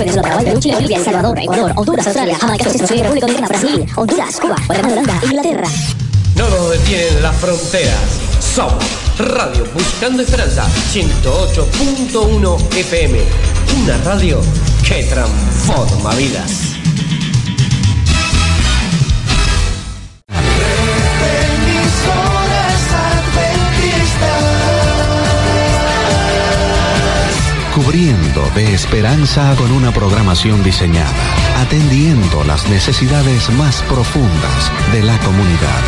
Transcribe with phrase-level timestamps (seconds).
[0.00, 3.48] España, Venezuela, Paraguay, Perú, Chile, Bolivia, El Salvador, Ecuador, Honduras, Australia, Jamaica, Unidos, República Dominicana,
[3.48, 5.68] Brasil, Honduras, Cuba, Guatemala, Holanda, Inglaterra.
[6.36, 8.20] No nos detienen las fronteras.
[8.40, 8.84] Somos
[9.18, 13.20] Radio Buscando Esperanza 108.1 FM.
[13.82, 14.40] Una radio
[14.86, 16.79] que transforma vidas.
[27.90, 31.10] Cubriendo de esperanza con una programación diseñada,
[31.58, 35.82] atendiendo las necesidades más profundas de la comunidad.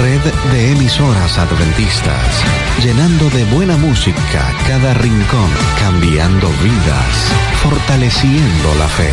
[0.00, 2.42] Red de emisoras adventistas,
[2.82, 7.32] llenando de buena música cada rincón, cambiando vidas,
[7.62, 9.12] fortaleciendo la fe,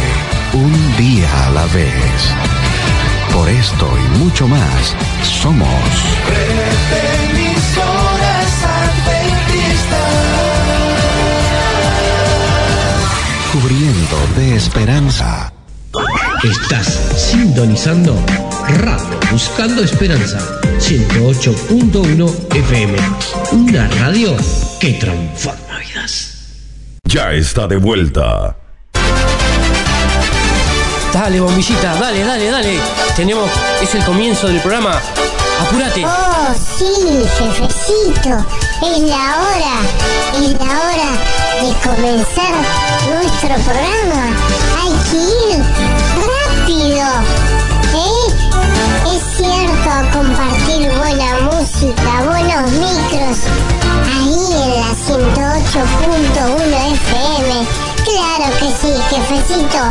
[0.54, 2.32] un día a la vez.
[3.34, 5.68] Por esto y mucho más, somos
[14.36, 15.52] de esperanza.
[16.44, 18.16] Estás sintonizando
[18.68, 20.40] Radio Buscando Esperanza
[20.80, 22.98] 108.1 FM.
[23.54, 24.36] Una radio
[24.80, 26.34] que transforma vidas.
[27.06, 28.56] Ya está de vuelta.
[31.14, 32.80] Dale, bombillita, dale, dale, dale.
[33.16, 33.50] Tenemos,
[33.82, 35.00] es el comienzo del programa.
[35.62, 36.06] Apúrate.
[36.06, 36.86] Oh, sí,
[37.38, 38.46] jefecito.
[38.82, 39.80] Es la hora.
[40.36, 42.54] Es la hora de comenzar
[43.10, 44.22] nuestro programa.
[44.82, 45.64] Hay que ir
[46.28, 47.06] rápido.
[47.96, 48.26] ¿Eh?
[49.16, 53.38] Es cierto, compartir buena música, buenos micros.
[54.12, 57.52] Ahí en la 108.1 FM.
[58.04, 59.82] Claro que sí, jefecito.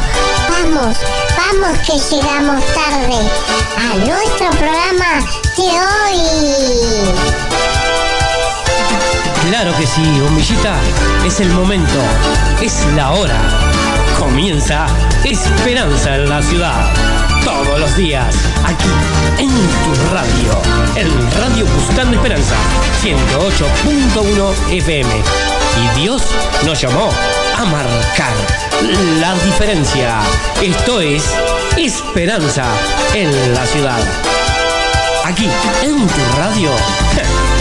[0.51, 0.97] Vamos,
[1.37, 3.19] vamos que llegamos tarde
[3.79, 5.13] a nuestro programa
[5.57, 7.54] de hoy.
[9.49, 10.77] Claro que sí, bombillita,
[11.27, 12.01] es el momento,
[12.63, 13.39] es la hora.
[14.19, 14.87] Comienza
[15.25, 16.91] Esperanza en la ciudad.
[17.45, 18.89] Todos los días, aquí
[19.39, 20.63] en tu radio.
[20.97, 22.55] El Radio Buscando Esperanza,
[23.03, 25.11] 108.1 FM.
[25.77, 26.23] Y Dios
[26.65, 27.11] nos llamó
[27.57, 28.33] a marcar
[29.21, 30.21] la diferencia.
[30.63, 31.35] Esto es
[31.77, 32.65] Esperanza
[33.15, 34.01] en la ciudad.
[35.25, 35.49] Aquí,
[35.83, 36.71] en tu radio.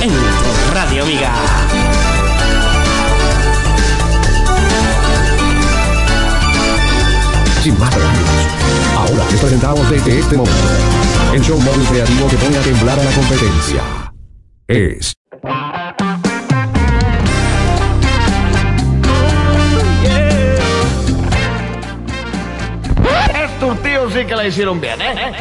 [0.04, 0.43] En tu
[0.86, 1.32] radio, amiga.
[7.62, 8.30] Sin más preámbulos,
[8.98, 10.60] ahora les presentamos desde este momento
[11.34, 13.82] el show móvil creativo que pone a temblar a la competencia.
[14.68, 15.14] Es
[23.46, 25.34] Estos tíos sí que la hicieron bien, ¿eh?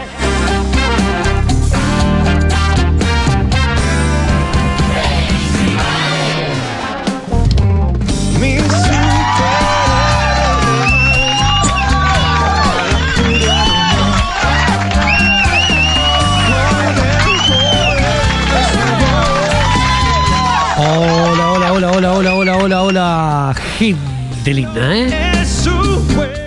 [20.85, 25.33] Hola, hola, hola, hola, hola, hola, hola, gente linda, ¿eh?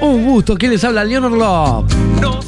[0.02, 1.06] Un gusto, ¿quién les habla?
[1.06, 1.86] Leonor Love.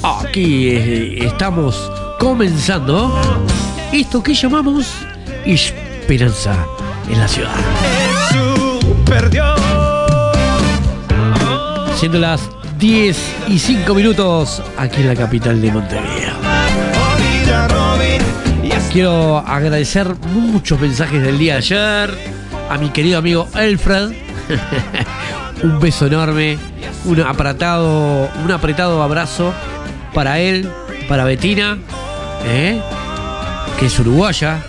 [0.03, 3.17] Aquí eh, estamos comenzando
[3.93, 4.91] esto que llamamos
[5.45, 6.65] Esperanza
[7.09, 8.16] en la ciudad.
[11.95, 16.33] Siendo las 10 y 5 minutos aquí en la capital de Montevideo.
[18.91, 22.17] Quiero agradecer muchos mensajes del día de ayer
[22.69, 24.11] a mi querido amigo Alfred.
[25.63, 26.57] un beso enorme,
[27.05, 29.53] un apretado, un apretado abrazo
[30.13, 30.69] para él,
[31.07, 31.77] para Betina,
[32.45, 32.81] ¿eh?
[33.79, 34.61] que es uruguaya.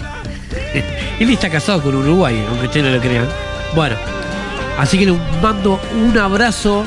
[1.20, 3.26] él está casado con un uruguayo, aunque ustedes no lo crean.
[3.74, 3.96] Bueno,
[4.78, 6.84] así que le mando un abrazo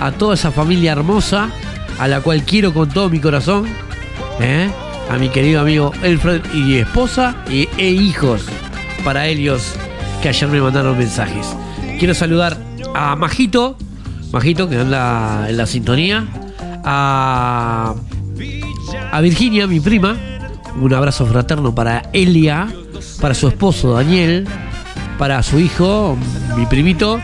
[0.00, 1.50] a toda esa familia hermosa,
[1.98, 3.66] a la cual quiero con todo mi corazón.
[4.40, 4.68] ¿eh?
[5.08, 8.44] a mi querido amigo Alfred y esposa y, e hijos
[9.04, 9.74] para ellos
[10.22, 11.56] que ayer me mandaron mensajes.
[11.98, 12.56] Quiero saludar
[12.94, 13.76] a Majito,
[14.32, 16.26] Majito que anda en la sintonía,
[16.84, 17.94] a,
[19.12, 20.16] a Virginia, mi prima,
[20.80, 22.68] un abrazo fraterno para Elia,
[23.20, 24.46] para su esposo Daniel,
[25.18, 26.16] para su hijo,
[26.56, 27.20] mi primito,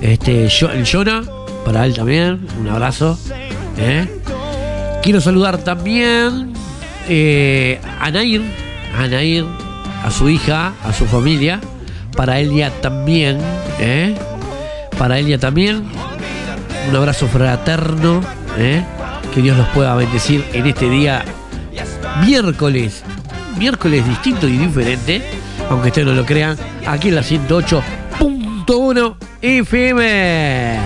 [0.00, 1.22] este, el Jonah,
[1.64, 3.18] para él también, un abrazo.
[3.78, 4.06] ¿eh?
[5.02, 6.52] Quiero saludar también
[7.08, 8.42] eh, a Nair,
[8.98, 9.44] a Nair,
[10.04, 11.60] a su hija, a su familia,
[12.16, 13.38] para Elia también,
[13.78, 14.16] ¿eh?
[14.98, 15.84] para Elia también,
[16.88, 18.20] un abrazo fraterno,
[18.58, 18.82] ¿eh?
[19.32, 21.24] que Dios los pueda bendecir en este día
[22.26, 23.04] miércoles,
[23.56, 25.22] miércoles distinto y diferente,
[25.70, 26.56] aunque ustedes no lo crean,
[26.86, 30.78] aquí en la 108.1 FM.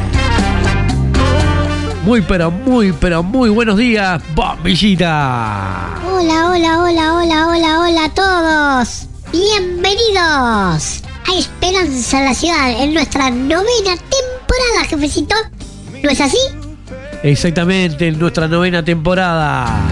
[2.05, 6.01] Muy, pero muy, pero muy buenos días, bombillita.
[6.05, 9.07] Hola, hola, hola, hola, hola, hola a todos.
[9.31, 15.37] Bienvenidos a Esperanza la Ciudad en nuestra novena temporada, jefecito.
[16.03, 16.39] ¿No es así?
[17.23, 19.89] Exactamente, en nuestra novena temporada.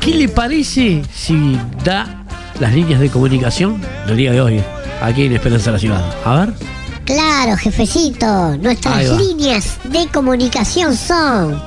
[0.00, 2.15] ¿Qué le parece si da
[2.60, 4.64] las líneas de comunicación del día de hoy
[5.00, 6.04] aquí en Esperanza la Ciudad?
[6.24, 6.54] A ver.
[7.04, 8.56] Claro, jefecito.
[8.56, 11.62] Nuestras líneas de comunicación son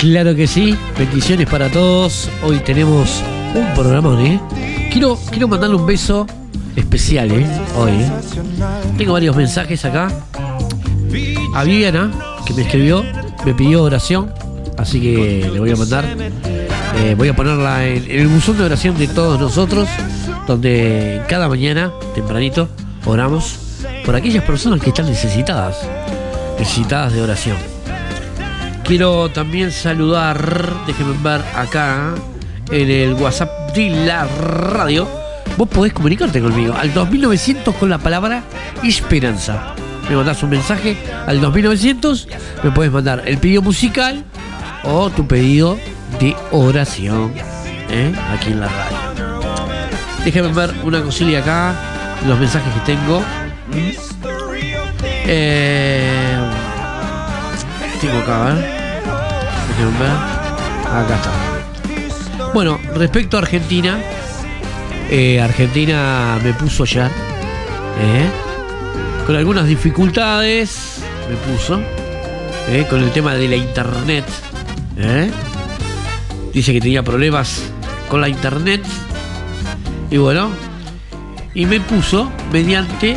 [0.00, 2.30] Claro que sí, bendiciones para todos.
[2.42, 3.22] Hoy tenemos
[3.54, 4.40] un programón, ¿eh?
[4.90, 6.26] Quiero, quiero mandarle un beso
[6.74, 7.46] especial, ¿eh?
[7.76, 8.10] Hoy, ¿eh?
[8.96, 10.10] Tengo varios mensajes acá.
[11.54, 12.10] A Viviana,
[12.46, 13.04] que me escribió,
[13.44, 14.32] me pidió oración,
[14.78, 16.06] así que le voy a mandar.
[16.96, 19.86] Eh, voy a ponerla en, en el buzón de oración de todos nosotros,
[20.46, 22.70] donde cada mañana, tempranito,
[23.04, 23.58] oramos
[24.06, 25.76] por aquellas personas que están necesitadas,
[26.58, 27.79] necesitadas de oración.
[28.90, 32.12] Quiero también saludar, déjenme ver acá
[32.72, 35.08] en el WhatsApp de la radio.
[35.56, 38.42] Vos podés comunicarte conmigo al 2900 con la palabra
[38.82, 39.76] esperanza.
[40.08, 42.26] Me mandás un mensaje al 2900,
[42.64, 44.24] me podés mandar el pedido musical
[44.82, 45.78] o tu pedido
[46.18, 47.32] de oración
[47.90, 48.12] ¿eh?
[48.32, 48.98] aquí en la radio.
[50.24, 51.76] Déjenme ver una cosilla acá,
[52.26, 53.22] los mensajes que tengo.
[55.28, 56.40] Eh,
[58.00, 58.79] tengo acá, a
[59.82, 62.50] Acá está.
[62.52, 63.98] Bueno, respecto a Argentina,
[65.10, 67.10] eh, Argentina me puso ayer,
[67.98, 68.28] eh,
[69.26, 71.80] con algunas dificultades, me puso,
[72.68, 74.24] eh, con el tema de la internet.
[76.52, 77.62] Dice que tenía problemas
[78.08, 78.82] con la internet.
[80.10, 80.50] Y bueno,
[81.54, 83.16] y me puso mediante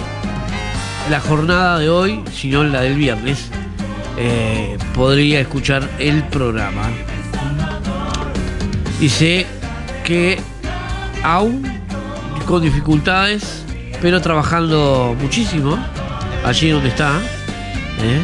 [1.10, 3.50] la jornada de hoy, si no la del viernes,
[4.18, 6.90] eh, podría escuchar el programa.
[9.00, 9.46] Dice
[10.04, 10.40] que
[11.24, 11.64] aún
[12.46, 13.64] con dificultades,
[14.02, 15.78] pero trabajando muchísimo,
[16.46, 17.20] allí donde está.
[18.02, 18.22] ¿eh?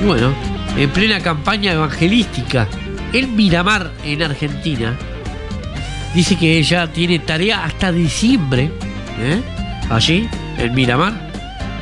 [0.00, 0.32] Y bueno,
[0.76, 2.68] en plena campaña evangelística
[3.12, 4.96] en Miramar, en Argentina,
[6.14, 8.70] dice que ella tiene tarea hasta diciembre,
[9.18, 9.40] ¿eh?
[9.90, 10.28] allí,
[10.58, 11.29] en Miramar,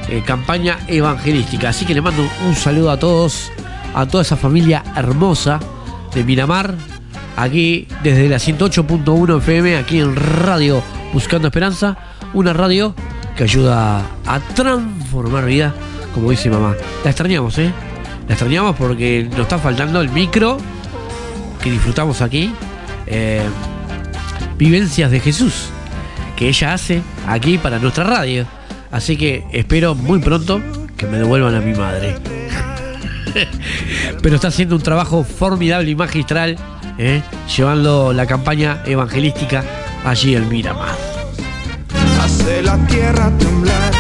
[0.08, 1.70] eh, campaña evangelística.
[1.70, 3.50] Así que le mando un saludo a todos,
[3.94, 5.60] a toda esa familia hermosa
[6.14, 6.75] de Miramar,
[7.37, 10.82] aquí desde la 108.1 FM, aquí en Radio
[11.12, 11.96] Buscando Esperanza,
[12.34, 12.94] una radio
[13.36, 15.74] que ayuda a transformar vida,
[16.15, 16.74] como dice mamá.
[17.05, 17.72] La extrañamos, ¿eh?
[18.27, 20.58] La extrañamos porque nos está faltando el micro
[21.62, 22.53] que disfrutamos aquí.
[23.06, 23.43] eh,
[24.58, 25.70] vivencias de Jesús
[26.36, 28.46] que ella hace aquí para nuestra radio.
[28.91, 30.61] Así que espero muy pronto
[30.97, 32.17] que me devuelvan a mi madre.
[34.23, 36.57] Pero está haciendo un trabajo formidable y magistral,
[36.99, 37.23] ¿eh?
[37.57, 39.63] llevando la campaña evangelística
[40.05, 40.97] allí en Miramar.
[42.21, 43.93] Hace la tierra temblar.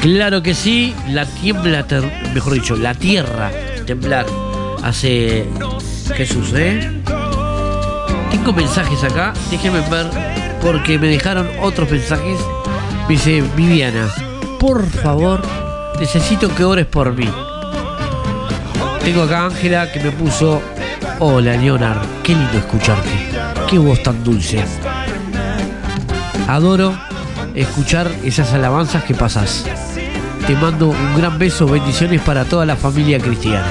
[0.00, 3.50] Claro que sí, la tiembla, ter- mejor dicho, la tierra
[3.86, 4.26] temblar
[4.82, 5.44] hace
[6.16, 7.02] Jesús, ¿eh?
[8.30, 10.06] Tengo mensajes acá, déjenme ver,
[10.62, 12.38] porque me dejaron otros mensajes.
[13.08, 14.08] Me dice Viviana,
[14.58, 15.40] por favor,
[16.00, 17.28] necesito que ores por mí.
[19.04, 20.60] Tengo acá Ángela que me puso,
[21.20, 23.08] hola Leonard, qué lindo escucharte,
[23.70, 24.64] qué voz tan dulce.
[26.48, 26.98] Adoro
[27.54, 29.64] escuchar esas alabanzas que pasas.
[30.44, 33.68] Te mando un gran beso, bendiciones para toda la familia cristiana.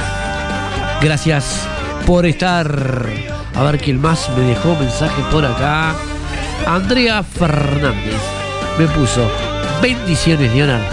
[1.01, 1.67] Gracias
[2.05, 3.05] por estar.
[3.53, 5.93] A ver quién más me dejó mensaje por acá.
[6.65, 8.34] Andrea Fernández
[8.77, 9.29] me puso
[9.81, 10.85] bendiciones, Leonardo.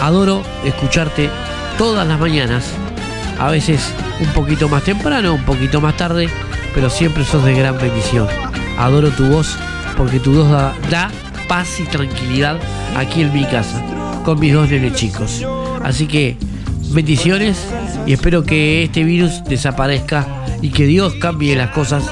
[0.00, 1.30] Adoro escucharte
[1.78, 2.64] todas las mañanas.
[3.38, 6.28] A veces un poquito más temprano, un poquito más tarde,
[6.74, 8.28] pero siempre sos de gran bendición.
[8.78, 9.56] Adoro tu voz
[9.96, 10.48] porque tu voz
[10.90, 11.10] da,
[11.48, 12.58] paz y tranquilidad
[12.96, 13.82] aquí en mi casa,
[14.24, 15.44] con mis dos nenes chicos.
[15.82, 16.36] Así que
[16.90, 17.66] bendiciones
[18.06, 20.26] y espero que este virus desaparezca
[20.60, 22.04] y que Dios cambie las cosas,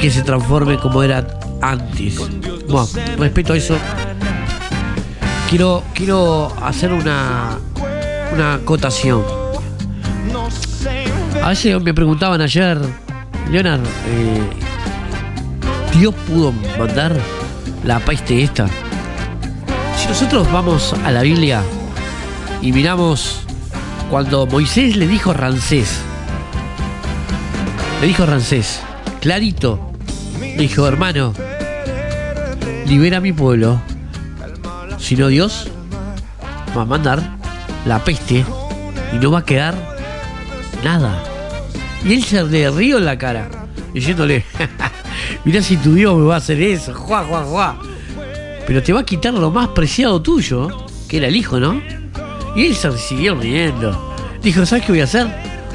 [0.00, 1.26] que se transforme como era
[1.60, 2.18] antes.
[2.68, 3.76] Bueno, respecto a eso,
[5.48, 7.58] quiero, quiero hacer una,
[8.32, 9.22] una acotación.
[11.42, 12.78] A veces me preguntaban ayer,
[13.50, 14.42] Leonard, eh,
[15.98, 17.16] ¿Dios pudo mandar
[17.84, 18.66] la peste esta?
[19.96, 21.62] Si nosotros vamos a la Biblia
[22.60, 23.42] y miramos
[24.10, 26.00] cuando Moisés le dijo a Rancés,
[28.00, 28.80] le dijo a Rancés,
[29.20, 29.92] clarito,
[30.40, 31.32] le dijo, hermano,
[32.86, 33.80] libera a mi pueblo,
[35.06, 35.68] si no Dios
[36.76, 37.22] va a mandar
[37.86, 38.44] la peste
[39.12, 39.72] y no va a quedar
[40.82, 41.22] nada.
[42.04, 43.48] Y él se le río en la cara,
[43.94, 44.44] diciéndole,
[45.44, 47.78] mirá si tu Dios me va a hacer eso, juá, juá, juá.
[48.66, 51.80] Pero te va a quitar lo más preciado tuyo, que era el hijo, ¿no?
[52.56, 54.16] Y él se siguió riendo.
[54.42, 55.28] Dijo, ¿sabes qué voy a hacer?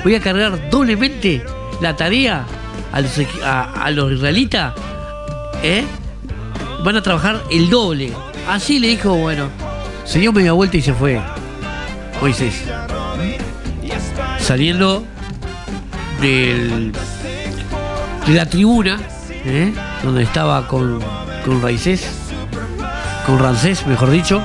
[0.03, 1.41] Voy a cargar doblemente
[1.79, 2.45] la tarea
[2.91, 3.13] a los,
[3.45, 4.73] a los israelitas.
[5.63, 5.85] ¿Eh?
[6.83, 8.11] Van a trabajar el doble.
[8.48, 9.50] Así le dijo, bueno.
[10.05, 11.21] Se dio media vuelta y se fue.
[12.19, 12.63] Moisés.
[14.39, 15.05] Saliendo
[16.19, 16.91] de
[18.27, 19.00] la tribuna,
[19.45, 19.74] ¿eh?
[20.03, 21.00] donde estaba con,
[21.45, 21.62] con
[23.25, 24.41] con Rancés, mejor dicho,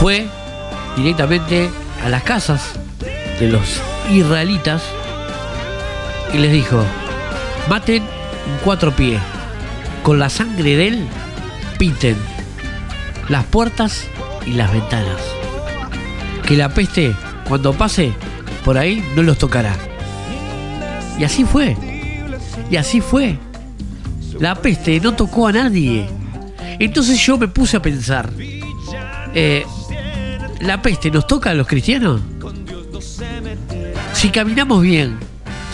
[0.00, 0.26] fue
[0.96, 1.70] directamente
[2.04, 2.72] a las casas
[3.38, 3.80] de los
[4.10, 4.82] israelitas
[6.32, 6.84] y les dijo,
[7.68, 8.02] maten
[8.64, 9.20] cuatro pies,
[10.02, 11.06] con la sangre de él
[11.78, 12.16] pinten
[13.28, 14.06] las puertas
[14.46, 15.20] y las ventanas.
[16.46, 17.14] Que la peste,
[17.48, 18.12] cuando pase
[18.64, 19.76] por ahí, no los tocará.
[21.18, 21.76] Y así fue.
[22.70, 23.38] Y así fue.
[24.38, 26.08] La peste no tocó a nadie.
[26.78, 28.30] Entonces yo me puse a pensar,
[29.34, 29.64] eh,
[30.60, 32.20] ¿la peste nos toca a los cristianos?
[34.12, 35.16] Si caminamos bien,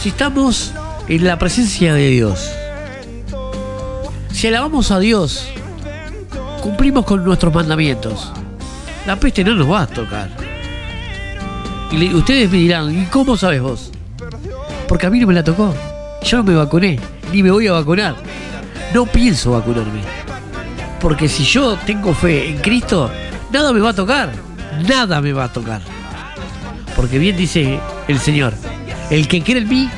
[0.03, 0.73] si estamos
[1.09, 2.51] en la presencia de Dios,
[4.39, 5.49] si alabamos a Dios,
[6.63, 8.31] cumplimos con nuestros mandamientos,
[9.05, 10.31] la peste no nos va a tocar.
[11.91, 13.91] Y ustedes me dirán, ¿y cómo sabes vos?
[14.87, 15.75] Porque a mí no me la tocó.
[16.23, 17.01] Yo no me vacuné,
[17.33, 18.15] ni me voy a vacunar.
[18.95, 20.03] No pienso vacunarme.
[21.01, 23.11] Porque si yo tengo fe en Cristo,
[23.53, 24.31] nada me va a tocar.
[24.89, 25.83] Nada me va a tocar.
[26.95, 28.55] Porque bien dice el Señor,
[29.11, 29.91] el que cree en mí,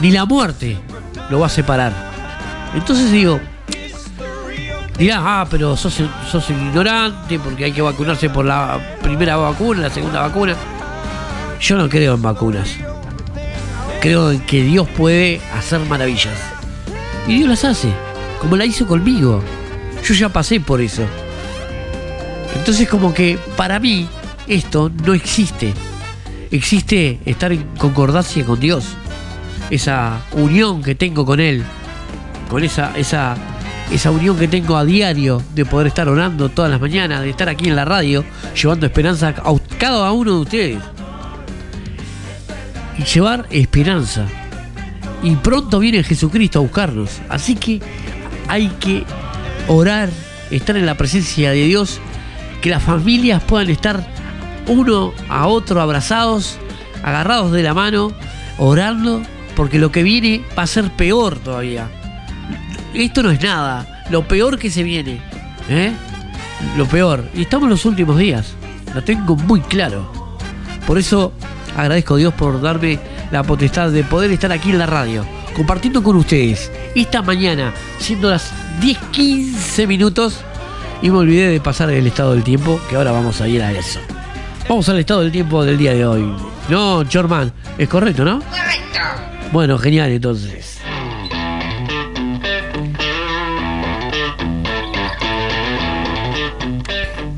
[0.00, 0.78] ni la muerte
[1.30, 2.11] lo va a separar.
[2.74, 3.40] Entonces digo,
[4.98, 6.00] dirás, ah, pero sos,
[6.30, 10.56] sos ignorante porque hay que vacunarse por la primera vacuna, la segunda vacuna.
[11.60, 12.76] Yo no creo en vacunas.
[14.00, 16.36] Creo en que Dios puede hacer maravillas.
[17.28, 17.92] Y Dios las hace,
[18.40, 19.40] como la hizo conmigo.
[20.04, 21.02] Yo ya pasé por eso.
[22.56, 24.08] Entonces como que para mí
[24.48, 25.72] esto no existe.
[26.50, 28.84] Existe estar en concordancia con Dios.
[29.70, 31.64] Esa unión que tengo con Él.
[32.52, 33.34] Con esa, esa,
[33.90, 37.48] esa unión que tengo a diario de poder estar orando todas las mañanas, de estar
[37.48, 40.78] aquí en la radio, llevando esperanza a cada uno de ustedes.
[42.98, 44.26] Y llevar esperanza.
[45.22, 47.22] Y pronto viene Jesucristo a buscarnos.
[47.30, 47.80] Así que
[48.48, 49.06] hay que
[49.66, 50.10] orar,
[50.50, 52.00] estar en la presencia de Dios,
[52.60, 54.06] que las familias puedan estar
[54.66, 56.58] uno a otro abrazados,
[57.02, 58.12] agarrados de la mano,
[58.58, 59.22] orando,
[59.56, 61.88] porque lo que viene va a ser peor todavía.
[62.94, 65.20] Esto no es nada, lo peor que se viene,
[65.68, 65.92] ¿eh?
[66.76, 67.24] Lo peor.
[67.34, 68.54] Y estamos en los últimos días,
[68.94, 70.12] lo tengo muy claro.
[70.86, 71.32] Por eso
[71.76, 72.98] agradezco a Dios por darme
[73.30, 75.24] la potestad de poder estar aquí en la radio,
[75.56, 80.40] compartiendo con ustedes esta mañana, siendo las 10-15 minutos,
[81.00, 83.72] y me olvidé de pasar el estado del tiempo, que ahora vamos a ir a
[83.72, 84.00] eso.
[84.68, 86.32] Vamos al estado del tiempo del día de hoy.
[86.68, 88.40] No, Chorman, es correcto, ¿no?
[88.40, 89.00] Correcto.
[89.50, 90.71] Bueno, genial entonces.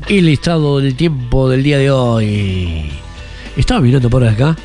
[0.07, 2.91] El estado del tiempo del día de hoy.
[3.57, 4.55] Estaba mirando por acá.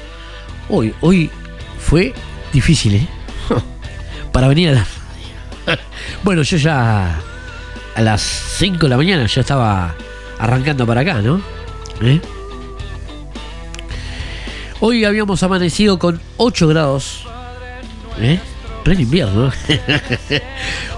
[0.69, 1.31] Hoy, hoy
[1.79, 2.13] fue
[2.53, 3.09] difícil, ¿eh?
[4.33, 4.87] Para venir a la.
[6.23, 7.19] Bueno, yo ya
[7.95, 9.95] a las 5 de la mañana ya estaba
[10.39, 11.41] arrancando para acá, ¿no?
[12.03, 12.21] ¿Eh?
[14.81, 17.25] Hoy habíamos amanecido con 8 grados.
[18.19, 18.39] ¿Eh?
[18.85, 19.51] Pleno invierno.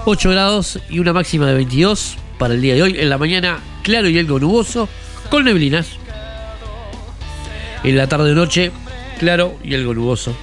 [0.03, 2.99] 8 grados y una máxima de 22 para el día de hoy.
[2.99, 4.89] En la mañana claro y algo nuboso
[5.29, 5.87] con neblinas.
[7.83, 8.71] En la tarde noche
[9.19, 10.35] claro y algo nuboso.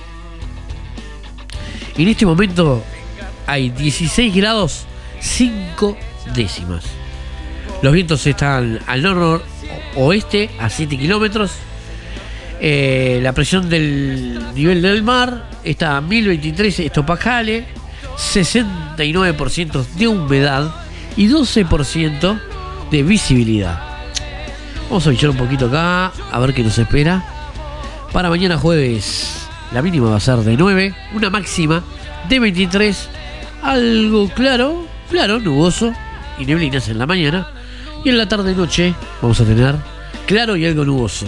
[1.97, 2.85] En este momento
[3.47, 4.87] hay 16 grados
[5.21, 5.97] 5
[6.35, 6.85] décimas.
[7.83, 11.53] Los vientos están al noroeste a 7 kilómetros.
[12.61, 17.65] Eh, la presión del nivel del mar está a 1023 estopajales,
[18.17, 20.75] 69% de humedad
[21.17, 22.50] y 12%
[22.91, 23.81] de visibilidad.
[24.89, 27.25] Vamos a bichar un poquito acá, a ver qué nos espera.
[28.13, 31.83] Para mañana jueves, la mínima va a ser de 9, una máxima
[32.29, 33.09] de 23,
[33.63, 35.93] algo claro, claro, nuboso
[36.39, 37.47] y neblinas en la mañana.
[38.05, 39.77] Y en la tarde noche vamos a tener
[40.27, 41.27] claro y algo nuboso.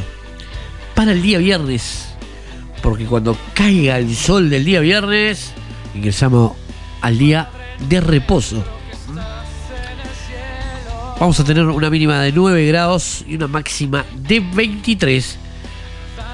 [0.94, 2.08] Para el día viernes,
[2.82, 5.52] porque cuando caiga el sol del día viernes,
[5.94, 6.52] ingresamos
[7.00, 7.48] al día
[7.88, 8.64] de reposo.
[11.22, 15.38] Vamos a tener una mínima de 9 grados y una máxima de 23.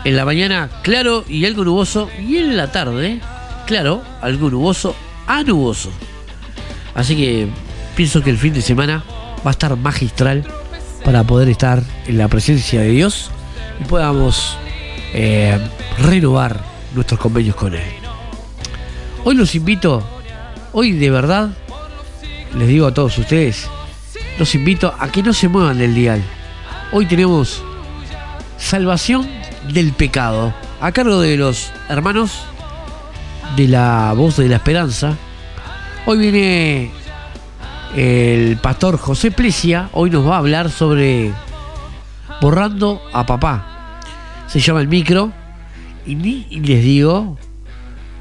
[0.07, 2.09] En la mañana, claro y algo nuboso.
[2.19, 3.21] Y en la tarde,
[3.67, 5.91] claro, algo nuboso a nuboso.
[6.95, 7.49] Así que
[7.97, 9.05] pienso que el fin de semana
[9.47, 10.47] va a estar magistral
[11.05, 13.31] para poder estar en la presencia de Dios
[13.83, 14.57] y podamos
[15.13, 15.59] eh,
[15.99, 16.65] renovar
[16.95, 17.93] nuestros convenios con Él.
[19.23, 20.03] Hoy los invito,
[20.73, 21.51] hoy de verdad,
[22.57, 23.69] les digo a todos ustedes,
[24.39, 26.23] los invito a que no se muevan del dial.
[26.93, 27.63] Hoy tenemos
[28.57, 29.29] salvación
[29.73, 32.45] del pecado a cargo de los hermanos
[33.57, 35.17] de la voz de la esperanza.
[36.07, 36.91] Hoy viene
[37.97, 41.33] el pastor José Plesia, hoy nos va a hablar sobre
[42.41, 44.01] borrando a papá.
[44.47, 45.33] Se llama el micro
[46.07, 47.37] y les digo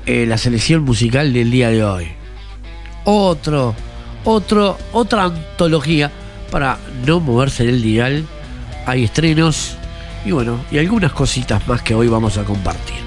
[0.06, 2.08] eh, la selección musical del día de hoy.
[3.06, 3.76] Otro
[4.28, 6.12] otro, otra antología
[6.52, 8.26] para no moverse del dial.
[8.86, 9.78] Hay estrenos
[10.26, 12.98] y bueno, y algunas cositas más que hoy vamos a compartir.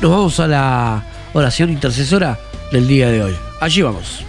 [0.00, 2.38] Nos vamos a la oración intercesora
[2.72, 3.36] del día de hoy.
[3.60, 4.24] Allí vamos.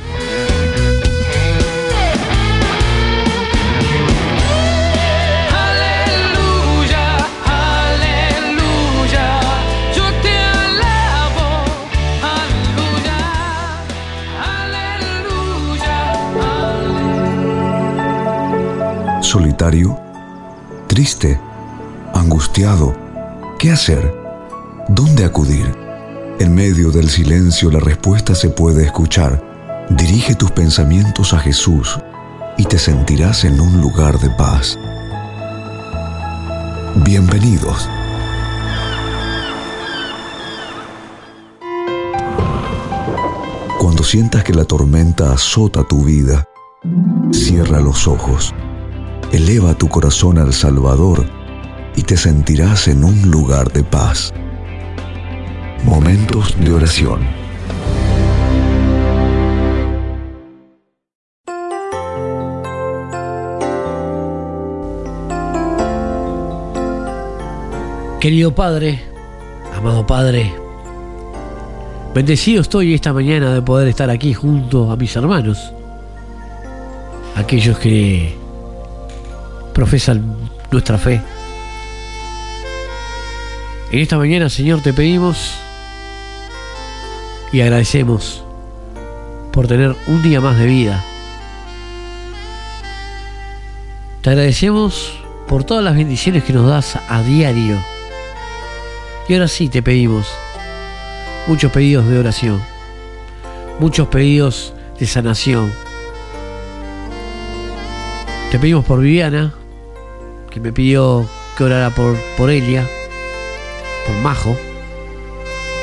[19.32, 19.98] Solitario,
[20.88, 21.40] triste,
[22.14, 22.94] angustiado.
[23.58, 24.14] ¿Qué hacer?
[24.90, 25.74] ¿Dónde acudir?
[26.38, 29.42] En medio del silencio la respuesta se puede escuchar.
[29.90, 31.98] Dirige tus pensamientos a Jesús
[32.58, 34.78] y te sentirás en un lugar de paz.
[36.98, 37.88] Bienvenidos.
[43.80, 46.44] Cuando sientas que la tormenta azota tu vida,
[47.32, 48.54] cierra los ojos
[49.32, 51.26] eleva tu corazón al Salvador
[51.96, 54.34] y te sentirás en un lugar de paz.
[55.86, 57.22] Momentos de oración.
[68.20, 69.02] Querido Padre,
[69.76, 70.54] amado Padre,
[72.14, 75.74] bendecido estoy esta mañana de poder estar aquí junto a mis hermanos,
[77.36, 78.41] aquellos que
[79.74, 81.22] profesan nuestra fe.
[83.92, 85.56] En esta mañana, Señor, te pedimos
[87.52, 88.44] y agradecemos
[89.52, 91.04] por tener un día más de vida.
[94.22, 95.14] Te agradecemos
[95.48, 97.78] por todas las bendiciones que nos das a diario.
[99.28, 100.28] Y ahora sí te pedimos
[101.48, 102.62] muchos pedidos de oración,
[103.80, 105.74] muchos pedidos de sanación.
[108.52, 109.54] Te pedimos por Viviana,
[110.52, 111.26] que me pidió
[111.58, 112.88] que orara por, por Elia,
[114.06, 114.56] por Majo,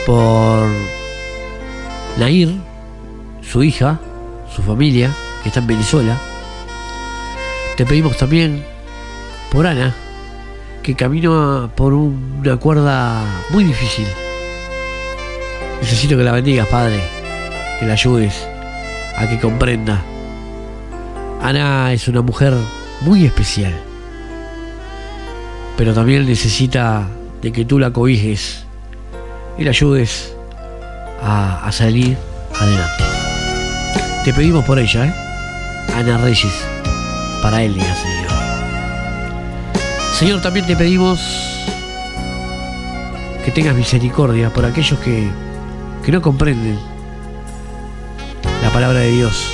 [0.07, 0.69] por
[2.19, 2.55] Nair,
[3.41, 3.99] su hija,
[4.55, 5.11] su familia,
[5.43, 6.17] que está en Venezuela.
[7.77, 8.63] Te pedimos también
[9.51, 9.95] por Ana,
[10.83, 14.07] que camina por una cuerda muy difícil.
[15.81, 17.01] Necesito que la bendigas, Padre,
[17.81, 18.47] que la ayudes
[19.17, 20.03] a que comprenda.
[21.41, 22.53] Ana es una mujer
[23.01, 23.88] muy especial
[25.79, 27.07] pero también necesita
[27.41, 28.65] de que tú la cobijes
[29.57, 30.35] y la ayudes
[31.23, 32.19] a, salir
[32.59, 33.05] adelante.
[34.25, 35.15] Te pedimos por ella, ¿eh?
[35.95, 36.53] Ana Reyes,
[37.41, 38.29] para él, Señor.
[40.15, 41.21] Señor, también te pedimos
[43.45, 45.29] que tengas misericordia por aquellos que,
[46.05, 46.77] que no comprenden
[48.65, 49.49] la palabra de Dios.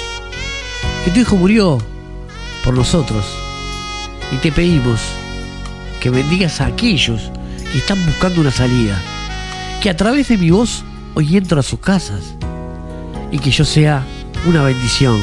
[1.04, 1.78] Que tu Hijo murió
[2.64, 3.26] por nosotros
[4.32, 5.02] y te pedimos
[6.04, 7.30] que bendigas a aquellos
[7.72, 9.00] que están buscando una salida,
[9.82, 12.34] que a través de mi voz hoy entro a sus casas
[13.32, 14.04] y que yo sea
[14.44, 15.18] una bendición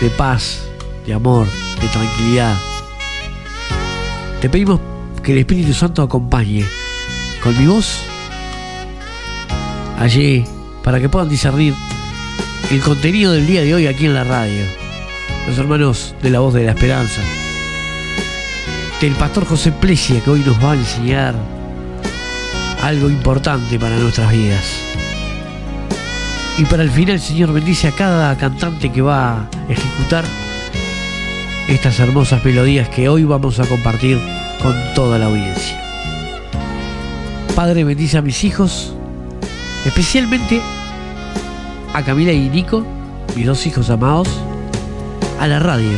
[0.00, 0.62] de paz,
[1.04, 1.46] de amor,
[1.78, 2.56] de tranquilidad.
[4.40, 4.80] Te pedimos
[5.22, 6.64] que el Espíritu Santo acompañe
[7.42, 7.98] con mi voz
[9.98, 10.42] allí
[10.82, 11.74] para que puedan discernir
[12.70, 14.64] el contenido del día de hoy aquí en la radio.
[15.46, 17.20] Los hermanos de la voz de la esperanza.
[19.00, 21.34] Del pastor José Plesia que hoy nos va a enseñar
[22.82, 24.82] algo importante para nuestras vidas.
[26.58, 30.26] Y para el final, Señor, bendice a cada cantante que va a ejecutar
[31.66, 34.18] estas hermosas melodías que hoy vamos a compartir
[34.62, 35.80] con toda la audiencia.
[37.56, 38.92] Padre, bendice a mis hijos,
[39.86, 40.60] especialmente
[41.94, 42.84] a Camila y Nico,
[43.34, 44.28] mis dos hijos amados,
[45.38, 45.96] a la radio,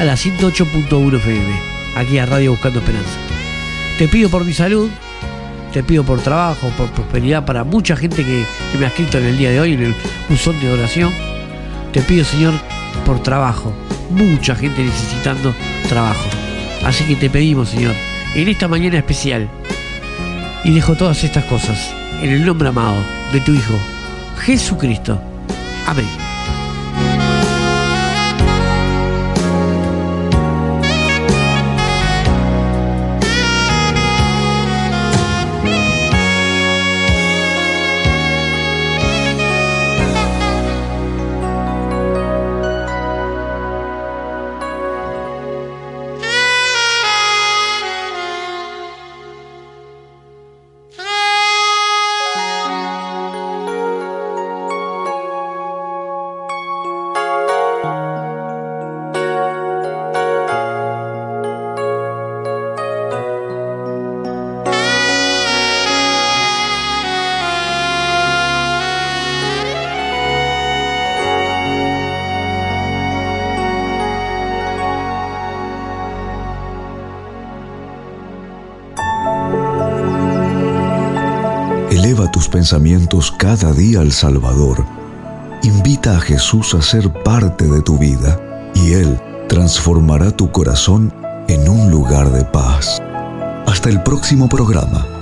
[0.00, 3.18] a la 108.1 FM, aquí a Radio Buscando Esperanza.
[3.98, 4.90] Te pido por mi salud,
[5.72, 8.44] te pido por trabajo, por prosperidad para mucha gente que,
[8.78, 9.94] me ha escrito en el día de hoy en el
[10.28, 11.12] buzón de oración.
[11.92, 12.54] Te pido, Señor,
[13.04, 13.72] por trabajo.
[14.10, 15.54] Mucha gente necesitando
[15.88, 16.28] trabajo.
[16.84, 17.94] Así que te pedimos, Señor,
[18.34, 19.48] en esta mañana especial,
[20.64, 22.96] y dejo todas estas cosas en el nombre amado
[23.32, 23.78] de tu Hijo,
[24.38, 25.20] Jesucristo.
[25.86, 26.23] Amén.
[83.56, 84.84] Cada día al Salvador.
[85.62, 88.36] Invita a Jesús a ser parte de tu vida
[88.74, 89.16] y Él
[89.48, 91.12] transformará tu corazón
[91.46, 93.00] en un lugar de paz.
[93.64, 95.13] Hasta el próximo programa.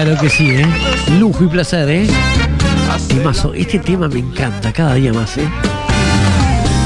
[0.00, 0.64] Claro que sí, ¿eh?
[1.18, 2.06] Lujo y placer, ¿eh?
[3.08, 3.52] Temazo.
[3.52, 5.48] Este tema me encanta cada día más, ¿eh?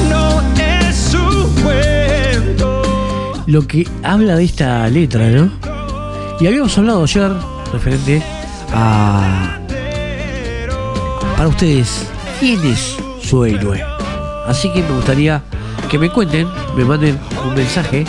[0.09, 3.44] No es su cuento.
[3.46, 5.51] Lo que habla de esta letra, ¿no?
[6.40, 7.31] Y habíamos hablado ayer
[7.70, 8.22] referente
[8.72, 9.59] a...
[11.37, 12.07] Para ustedes,
[12.40, 13.85] ¿quién es su héroe?
[14.46, 15.42] Así que me gustaría
[15.90, 18.07] que me cuenten, me manden un mensaje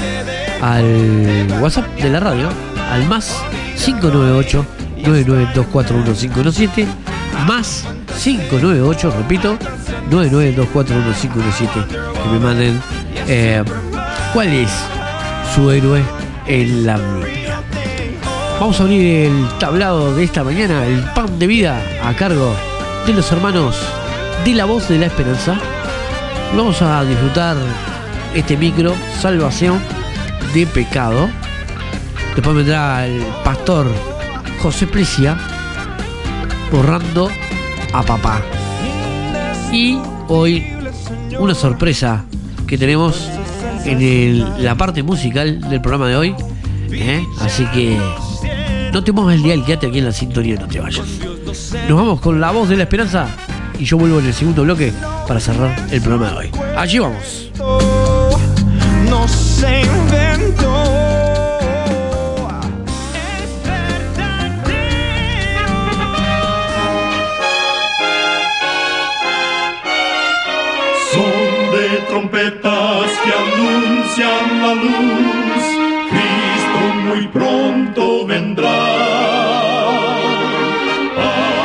[0.61, 2.47] al WhatsApp de la radio,
[2.89, 3.43] al más
[3.83, 4.65] 598
[5.03, 6.85] 9924117
[7.47, 7.85] más
[8.23, 9.57] 598, repito,
[10.09, 12.81] 9924117 que me manden
[13.27, 13.63] eh,
[14.33, 14.71] cuál es
[15.53, 16.01] su héroe
[16.47, 17.61] en la Biblia.
[18.59, 22.55] Vamos a abrir el tablado de esta mañana, el pan de vida a cargo
[23.05, 23.75] de los hermanos
[24.45, 25.57] de la voz de la esperanza.
[26.55, 27.57] Vamos a disfrutar
[28.33, 29.81] este micro, salvación
[30.53, 31.29] de pecado.
[32.35, 33.87] Después vendrá el pastor
[34.63, 35.38] José Plesia
[36.71, 37.30] borrando
[37.91, 38.41] a papá.
[39.73, 39.97] Y
[40.30, 40.65] hoy
[41.38, 42.23] una sorpresa
[42.65, 43.30] que tenemos
[43.84, 46.36] en la parte musical del programa de hoy.
[46.93, 47.26] ¿eh?
[47.41, 47.99] Así que
[48.93, 51.08] no te muevas el dial, quédate aquí en la sintonía, no te vayas.
[51.89, 53.28] Nos vamos con la voz de la esperanza
[53.78, 54.93] y yo vuelvo en el segundo bloque
[55.28, 56.52] para cerrar el programa de hoy.
[56.78, 57.52] Allí vamos.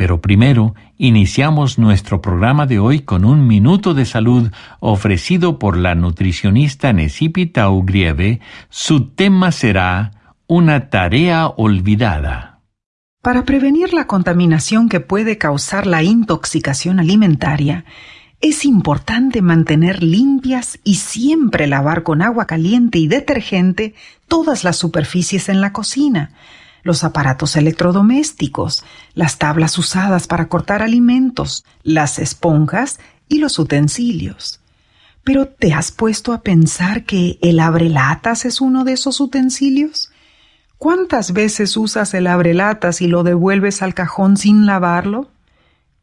[0.00, 5.94] Pero primero, iniciamos nuestro programa de hoy con un minuto de salud ofrecido por la
[5.94, 8.40] nutricionista Necipita Ugrieve.
[8.70, 10.12] Su tema será
[10.46, 12.60] Una tarea olvidada.
[13.20, 17.84] Para prevenir la contaminación que puede causar la intoxicación alimentaria,
[18.40, 23.92] es importante mantener limpias y siempre lavar con agua caliente y detergente
[24.28, 26.30] todas las superficies en la cocina,
[26.82, 34.60] los aparatos electrodomésticos, las tablas usadas para cortar alimentos, las esponjas y los utensilios.
[35.24, 40.10] Pero ¿te has puesto a pensar que el abrelatas es uno de esos utensilios?
[40.78, 45.28] ¿Cuántas veces usas el abrelatas y lo devuelves al cajón sin lavarlo?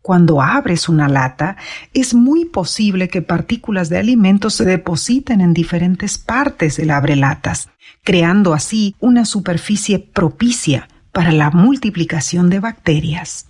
[0.08, 1.58] Cuando abres una lata,
[1.94, 7.68] es muy posible que partículas de alimentos se depositen en diferentes partes del abrelatas,
[8.06, 13.48] creando así una superficie propicia para la multiplicación de bacterias.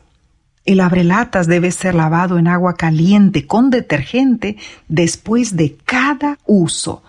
[0.66, 7.04] El abrelatas debe ser lavado en agua caliente con detergente después de cada uso,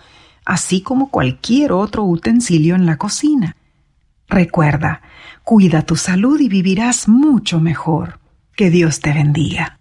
[0.45, 3.55] así como cualquier otro utensilio en la cocina.
[4.27, 5.01] Recuerda,
[5.43, 8.19] cuida tu salud y vivirás mucho mejor.
[8.59, 9.79] Que Dios te bendiga.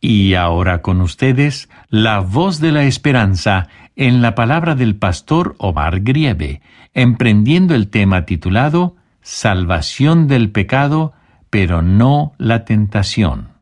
[0.00, 6.02] Y ahora con ustedes, la voz de la esperanza en la palabra del pastor Omar
[6.02, 6.62] Grieve,
[6.94, 11.14] emprendiendo el tema titulado Salvación del pecado,
[11.50, 13.60] pero no la tentación.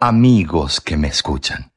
[0.00, 1.72] Amigos que me escuchan,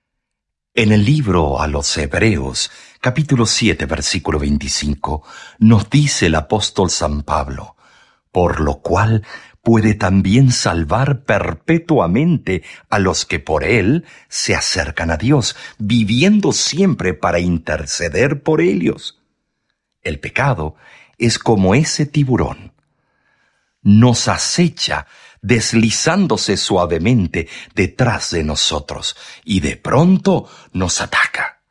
[0.74, 5.22] en el libro a los Hebreos, capítulo 7, versículo 25,
[5.60, 7.76] nos dice el apóstol San Pablo,
[8.32, 9.26] por lo cual
[9.66, 17.16] puede también salvar perpetuamente a los que por Él se acercan a Dios, viviendo siempre
[17.16, 19.24] para interceder por ellos.
[20.04, 20.76] El pecado
[21.18, 22.74] es como ese tiburón.
[23.82, 25.08] Nos acecha
[25.42, 31.64] deslizándose suavemente detrás de nosotros y de pronto nos ataca.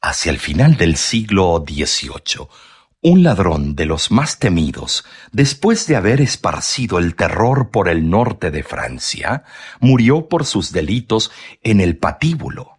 [0.00, 2.48] Hacia el final del siglo XVIII,
[3.06, 8.50] un ladrón de los más temidos, después de haber esparcido el terror por el norte
[8.50, 9.44] de Francia,
[9.78, 11.30] murió por sus delitos
[11.62, 12.78] en el patíbulo.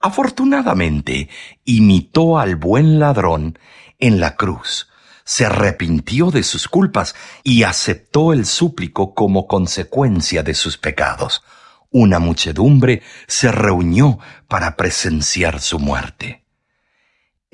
[0.00, 1.28] Afortunadamente,
[1.66, 3.58] imitó al buen ladrón
[3.98, 4.88] en la cruz,
[5.26, 11.42] se arrepintió de sus culpas y aceptó el súplico como consecuencia de sus pecados.
[11.90, 16.43] Una muchedumbre se reunió para presenciar su muerte.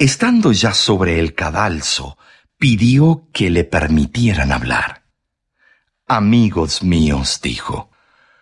[0.01, 2.17] Estando ya sobre el cadalso,
[2.57, 5.05] pidió que le permitieran hablar.
[6.09, 7.91] Amigos míos, dijo,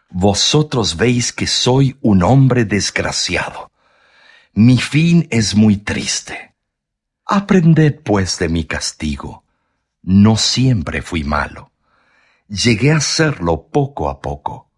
[0.09, 3.73] vosotros veis que soy un hombre desgraciado.
[4.53, 6.55] Mi fin es muy triste.
[7.27, 9.43] Aprended pues de mi castigo.
[10.01, 11.73] No siempre fui malo.
[12.47, 14.71] Llegué a serlo poco a poco.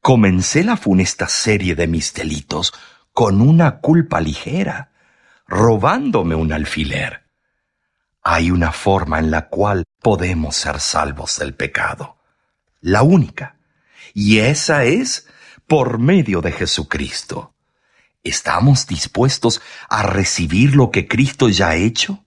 [0.00, 2.74] Comencé la funesta serie de mis delitos
[3.12, 4.88] con una culpa ligera
[5.52, 7.24] robándome un alfiler.
[8.22, 12.16] Hay una forma en la cual podemos ser salvos del pecado.
[12.80, 13.58] La única.
[14.14, 15.28] Y esa es
[15.66, 17.54] por medio de Jesucristo.
[18.24, 19.60] ¿Estamos dispuestos
[19.90, 22.24] a recibir lo que Cristo ya ha hecho?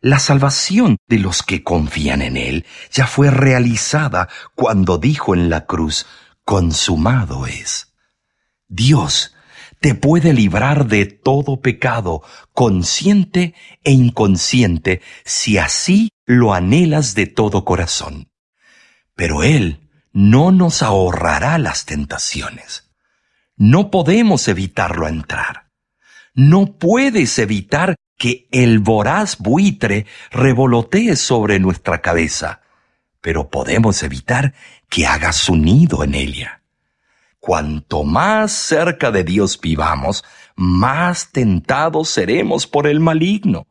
[0.00, 5.66] La salvación de los que confían en Él ya fue realizada cuando dijo en la
[5.66, 6.06] cruz,
[6.46, 7.92] consumado es.
[8.68, 9.34] Dios
[9.80, 17.64] te puede librar de todo pecado, consciente e inconsciente, si así lo anhelas de todo
[17.64, 18.28] corazón.
[19.14, 22.90] Pero Él no nos ahorrará las tentaciones.
[23.56, 25.70] No podemos evitarlo entrar.
[26.34, 32.62] No puedes evitar que el voraz buitre revolotee sobre nuestra cabeza,
[33.20, 34.54] pero podemos evitar
[34.88, 36.62] que haga su nido en ella.
[37.48, 40.22] Cuanto más cerca de Dios vivamos,
[40.54, 43.66] más tentados seremos por el maligno.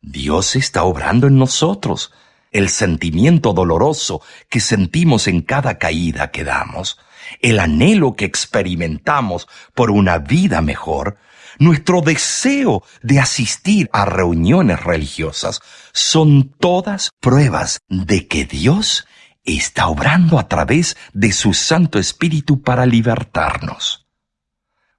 [0.00, 2.12] Dios está obrando en nosotros.
[2.52, 7.00] el sentimiento doloroso que sentimos en cada caída que damos,
[7.42, 11.16] el anhelo que experimentamos por una vida mejor,
[11.58, 19.04] nuestro deseo de asistir a reuniones religiosas, son todas pruebas de que Dios
[19.44, 24.06] está obrando a través de su Santo Espíritu para libertarnos.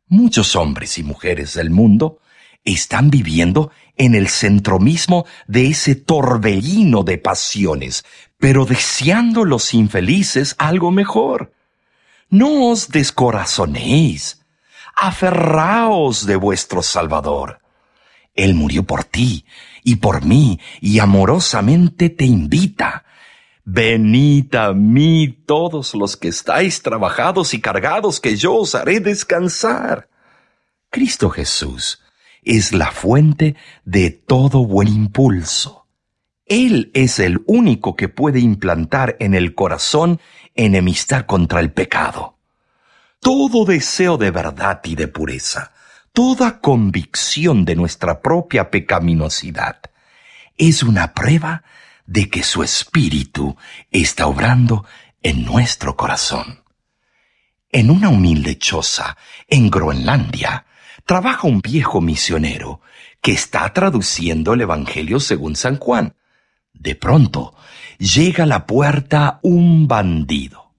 [0.07, 2.19] Muchos hombres y mujeres del mundo
[2.63, 8.05] están viviendo en el centro mismo de ese torbellino de pasiones,
[8.37, 11.53] pero deseando los infelices algo mejor.
[12.29, 14.45] No os descorazonéis,
[14.95, 17.61] aferraos de vuestro Salvador.
[18.33, 19.45] Él murió por ti
[19.83, 23.05] y por mí y amorosamente te invita
[23.67, 30.07] Venid a mí todos los que estáis trabajados y cargados, que yo os haré descansar.
[30.91, 32.03] Cristo Jesús
[32.43, 35.87] es la fuente de todo buen impulso.
[36.45, 40.21] Él es el único que puede implantar en el corazón
[40.53, 42.37] enemistad contra el pecado.
[43.19, 45.71] Todo deseo de verdad y de pureza,
[46.13, 49.79] toda convicción de nuestra propia pecaminosidad,
[50.55, 51.63] es una prueba
[52.05, 53.57] de que su espíritu
[53.91, 54.85] está obrando
[55.21, 56.63] en nuestro corazón.
[57.71, 60.65] En una humilde choza en Groenlandia
[61.05, 62.81] trabaja un viejo misionero
[63.21, 66.15] que está traduciendo el Evangelio según San Juan.
[66.73, 67.55] De pronto
[67.97, 70.73] llega a la puerta un bandido.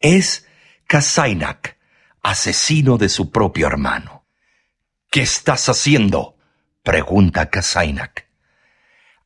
[0.00, 0.46] Es
[0.86, 1.78] Kasainak,
[2.22, 4.24] asesino de su propio hermano.
[5.10, 6.36] ¿Qué estás haciendo?
[6.82, 8.26] pregunta Kasainak.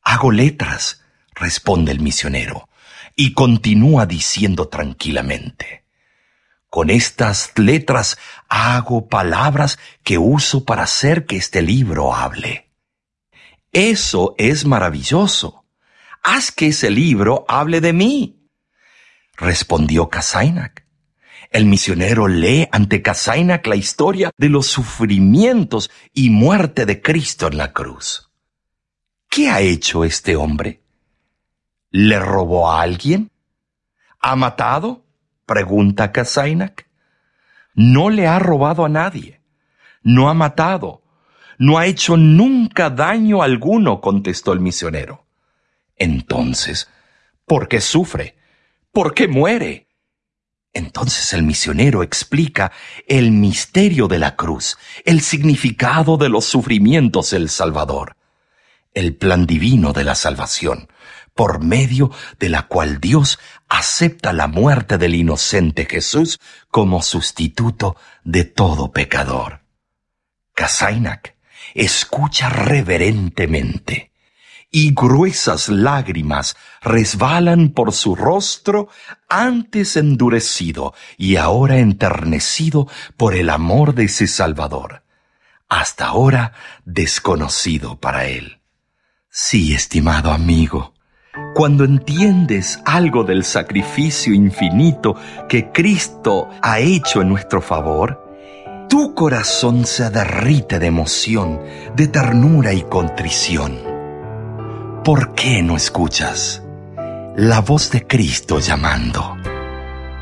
[0.03, 1.03] Hago letras
[1.39, 2.69] responde el misionero,
[3.15, 5.85] y continúa diciendo tranquilamente,
[6.69, 8.17] con estas letras
[8.49, 12.69] hago palabras que uso para hacer que este libro hable.
[13.71, 15.65] Eso es maravilloso.
[16.23, 18.49] Haz que ese libro hable de mí.
[19.37, 20.85] Respondió Kasainak.
[21.51, 27.57] El misionero lee ante Kasainak la historia de los sufrimientos y muerte de Cristo en
[27.57, 28.29] la cruz.
[29.29, 30.81] ¿Qué ha hecho este hombre?
[31.89, 33.31] ¿Le robó a alguien?
[34.19, 35.05] ¿Ha matado?
[35.45, 36.87] pregunta Kasainak.
[37.73, 39.41] No le ha robado a nadie.
[40.01, 41.03] No ha matado.
[41.57, 45.25] No ha hecho nunca daño alguno, contestó el misionero.
[45.95, 46.89] Entonces,
[47.45, 48.37] ¿por qué sufre?
[48.91, 49.87] ¿Por qué muere?
[50.73, 52.71] Entonces el misionero explica
[53.07, 58.15] el misterio de la cruz, el significado de los sufrimientos del Salvador,
[58.93, 60.87] el plan divino de la salvación,
[61.37, 67.95] por medio de la cual Dios acepta la muerte del inocente Jesús como sustituto
[68.25, 69.61] de todo pecador.
[70.53, 71.35] Kasainak
[71.73, 74.11] escucha reverentemente
[74.71, 78.89] y gruesas lágrimas resbalan por su rostro
[79.29, 85.03] antes endurecido y ahora enternecido por el amor de ese Salvador,
[85.69, 88.59] hasta ahora desconocido para él.
[89.29, 90.95] Sí, estimado amigo,
[91.53, 95.15] cuando entiendes algo del sacrificio infinito
[95.49, 98.27] que Cristo ha hecho en nuestro favor,
[98.89, 101.59] tu corazón se derrite de emoción,
[101.95, 103.79] de ternura y contrición.
[105.03, 106.63] ¿Por qué no escuchas
[107.35, 109.35] la voz de Cristo llamando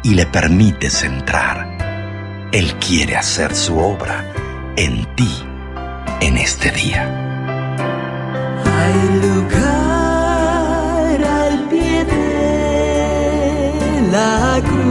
[0.04, 2.49] y le permites entrar?
[2.51, 4.32] Él quiere hacer su obra
[4.78, 5.43] en ti
[6.21, 7.25] en este día.
[14.15, 14.85] Hay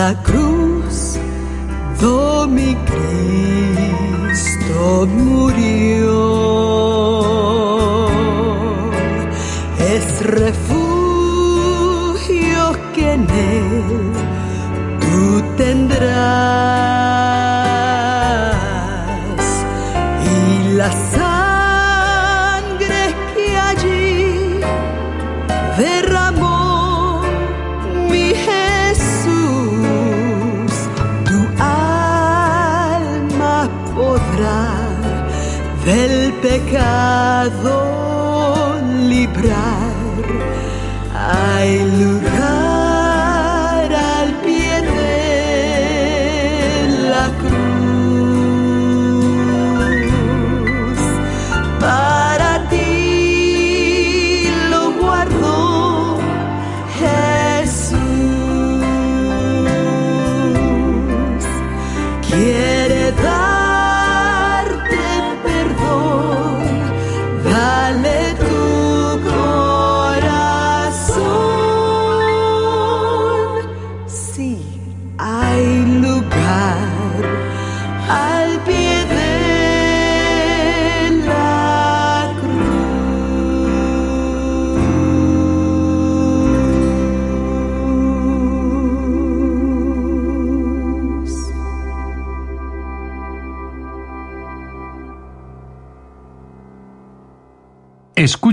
[0.00, 1.18] La cruz
[2.00, 2.74] do mi
[4.30, 5.79] Cristo murió.
[36.70, 37.50] Pecado
[39.08, 39.90] librar.
[41.10, 42.09] Lugar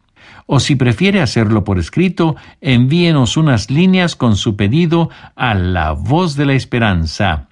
[0.46, 6.36] O si prefiere hacerlo por escrito, envíenos unas líneas con su pedido a La Voz
[6.36, 7.48] de la Esperanza.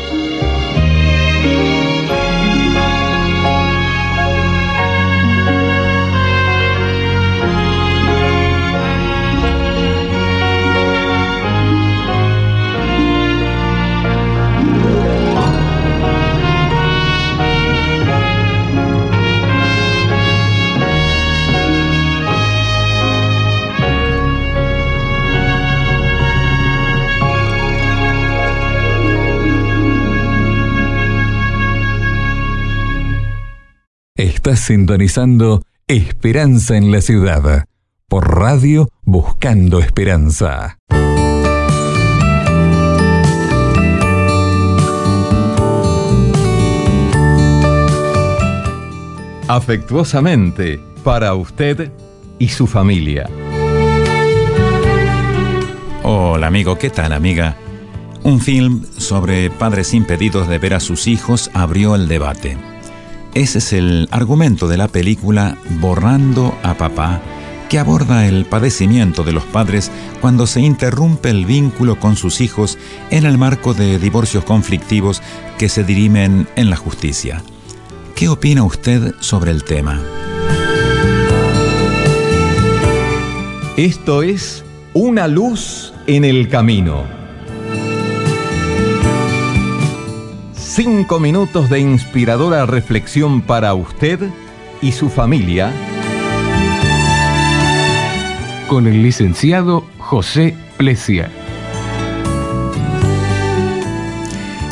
[34.43, 37.65] Estás sintonizando Esperanza en la Ciudad
[38.07, 40.79] por Radio Buscando Esperanza.
[49.47, 51.91] Afectuosamente, para usted
[52.39, 53.29] y su familia.
[56.01, 57.57] Hola amigo, ¿qué tal amiga?
[58.23, 62.70] Un film sobre padres impedidos de ver a sus hijos abrió el debate.
[63.33, 67.21] Ese es el argumento de la película Borrando a Papá,
[67.69, 72.77] que aborda el padecimiento de los padres cuando se interrumpe el vínculo con sus hijos
[73.09, 75.21] en el marco de divorcios conflictivos
[75.57, 77.41] que se dirimen en la justicia.
[78.15, 80.01] ¿Qué opina usted sobre el tema?
[83.77, 87.20] Esto es Una luz en el camino.
[90.73, 94.29] Cinco minutos de inspiradora reflexión para usted
[94.81, 95.69] y su familia.
[98.69, 101.29] Con el licenciado José Plesia.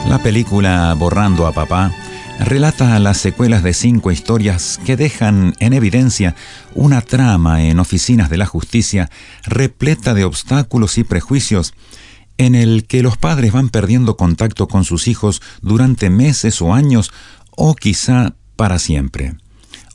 [0.08, 1.92] La película Borrando a Papá
[2.40, 6.34] relata las secuelas de cinco historias que dejan en evidencia
[6.76, 9.10] una trama en oficinas de la justicia
[9.44, 11.74] repleta de obstáculos y prejuicios
[12.40, 17.12] en el que los padres van perdiendo contacto con sus hijos durante meses o años
[17.52, 19.36] o quizá para siempre.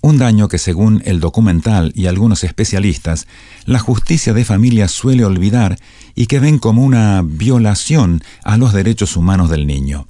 [0.03, 3.26] Un daño que según el documental y algunos especialistas,
[3.64, 5.78] la justicia de familia suele olvidar
[6.14, 10.07] y que ven como una violación a los derechos humanos del niño.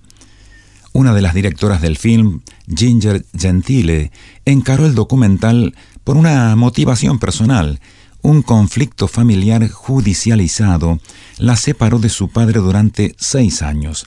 [0.93, 4.11] Una de las directoras del film, Ginger Gentile,
[4.45, 7.79] encaró el documental por una motivación personal.
[8.25, 10.99] Un conflicto familiar judicializado
[11.37, 14.07] la separó de su padre durante seis años.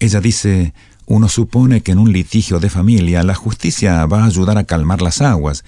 [0.00, 0.72] Ella dice,
[1.04, 5.02] uno supone que en un litigio de familia la justicia va a ayudar a calmar
[5.02, 5.62] las aguas,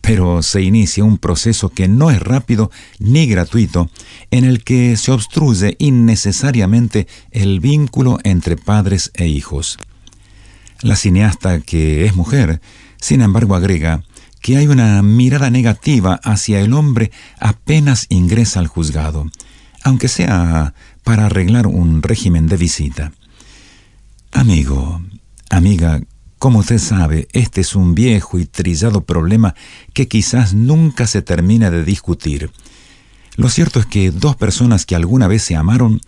[0.00, 3.90] pero se inicia un proceso que no es rápido ni gratuito,
[4.30, 9.76] en el que se obstruye innecesariamente el vínculo entre padres e hijos.
[10.82, 12.60] La cineasta, que es mujer,
[13.00, 14.04] sin embargo agrega
[14.40, 19.26] que hay una mirada negativa hacia el hombre apenas ingresa al juzgado,
[19.82, 20.74] aunque sea
[21.04, 23.12] para arreglar un régimen de visita.
[24.32, 25.02] Amigo,
[25.50, 26.00] amiga,
[26.38, 29.54] como usted sabe, este es un viejo y trillado problema
[29.92, 32.50] que quizás nunca se termine de discutir.
[33.36, 36.00] Lo cierto es que dos personas que alguna vez se amaron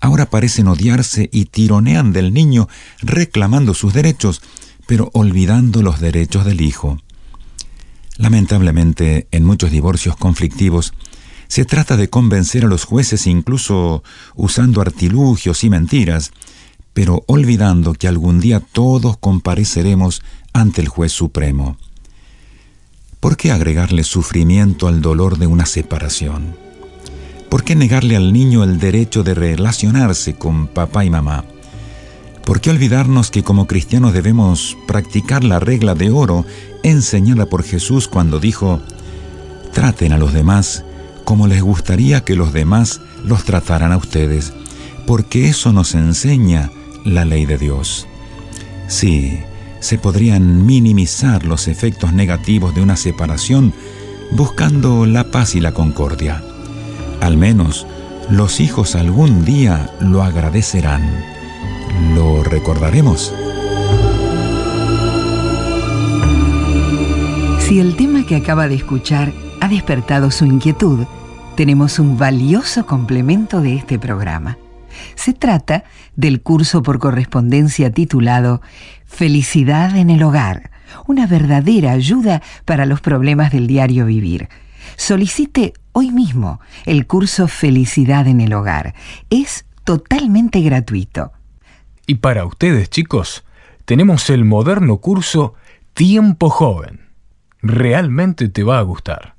[0.00, 2.68] ahora parecen odiarse y tironean del niño
[3.00, 4.42] reclamando sus derechos,
[4.86, 6.98] pero olvidando los derechos del hijo.
[8.16, 10.94] Lamentablemente, en muchos divorcios conflictivos,
[11.48, 14.02] se trata de convencer a los jueces incluso
[14.34, 16.32] usando artilugios y mentiras,
[16.92, 21.76] pero olvidando que algún día todos compareceremos ante el juez supremo.
[23.20, 26.56] ¿Por qué agregarle sufrimiento al dolor de una separación?
[27.48, 31.44] ¿Por qué negarle al niño el derecho de relacionarse con papá y mamá?
[32.44, 36.44] ¿Por qué olvidarnos que como cristianos debemos practicar la regla de oro
[36.82, 38.80] enseñada por Jesús cuando dijo,
[39.72, 40.84] traten a los demás
[41.24, 44.52] como les gustaría que los demás los trataran a ustedes?
[45.06, 46.70] Porque eso nos enseña
[47.04, 48.06] la ley de Dios.
[48.88, 49.38] Sí,
[49.80, 53.72] se podrían minimizar los efectos negativos de una separación
[54.32, 56.42] buscando la paz y la concordia.
[57.22, 57.86] Al menos
[58.28, 61.33] los hijos algún día lo agradecerán.
[62.14, 63.32] ¿Lo recordaremos?
[67.60, 71.06] Si el tema que acaba de escuchar ha despertado su inquietud,
[71.56, 74.58] tenemos un valioso complemento de este programa.
[75.14, 75.84] Se trata
[76.16, 78.60] del curso por correspondencia titulado
[79.06, 80.70] Felicidad en el Hogar,
[81.06, 84.48] una verdadera ayuda para los problemas del diario vivir.
[84.96, 88.94] Solicite hoy mismo el curso Felicidad en el Hogar.
[89.30, 91.32] Es totalmente gratuito.
[92.06, 93.44] Y para ustedes, chicos,
[93.84, 95.54] tenemos el moderno curso
[95.94, 97.08] Tiempo Joven.
[97.62, 99.34] Realmente te va a gustar.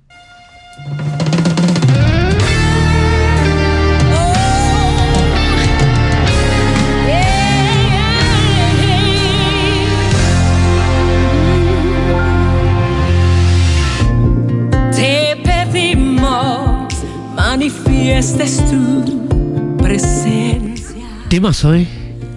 [18.04, 21.06] Manifiestes tu presencia.
[21.30, 21.86] Temazo, ¿eh?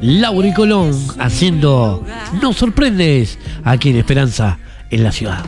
[0.01, 2.05] Y Colón haciendo
[2.41, 4.59] Nos sorprendes aquí en Esperanza
[4.89, 5.43] en la ciudad.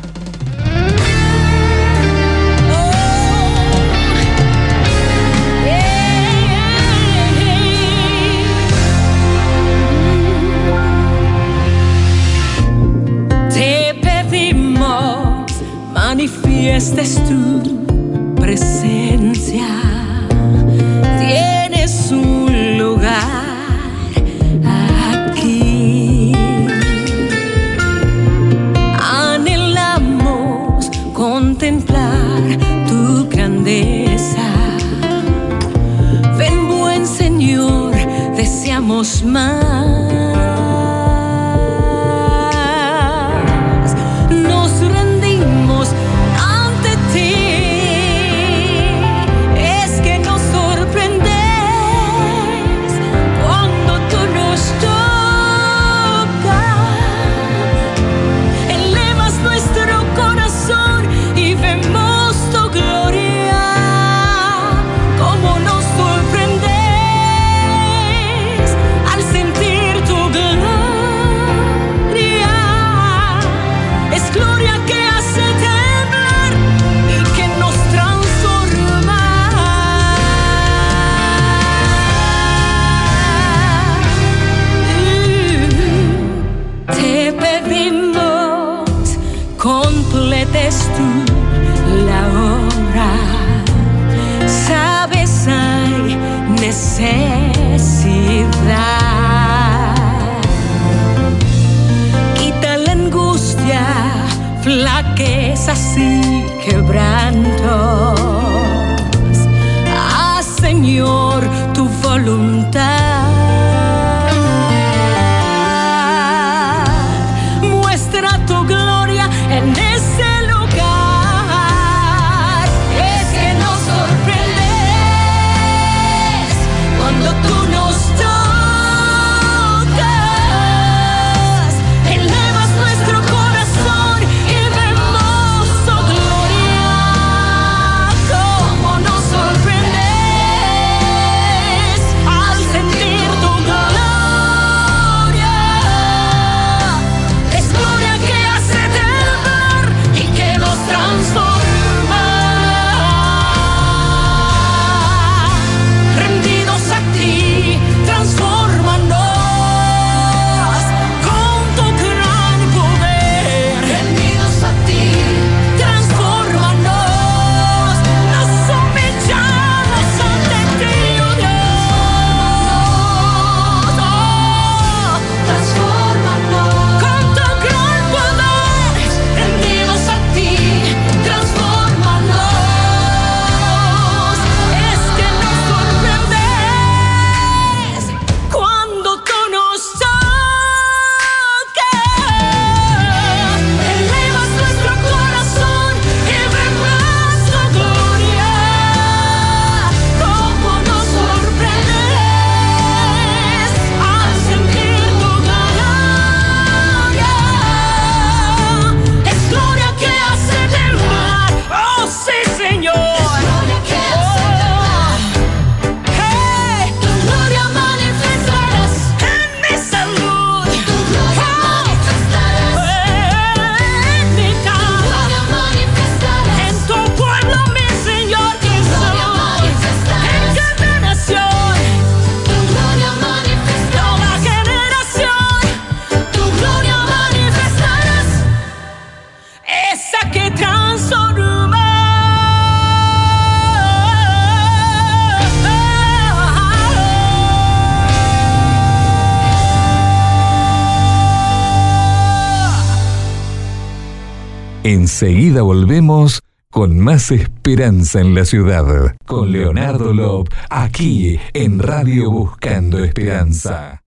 [255.22, 256.39] Enseguida volvemos
[256.72, 259.17] con más esperanza en la ciudad.
[259.26, 264.01] Con Leonardo Lop, aquí en Radio Buscando Esperanza.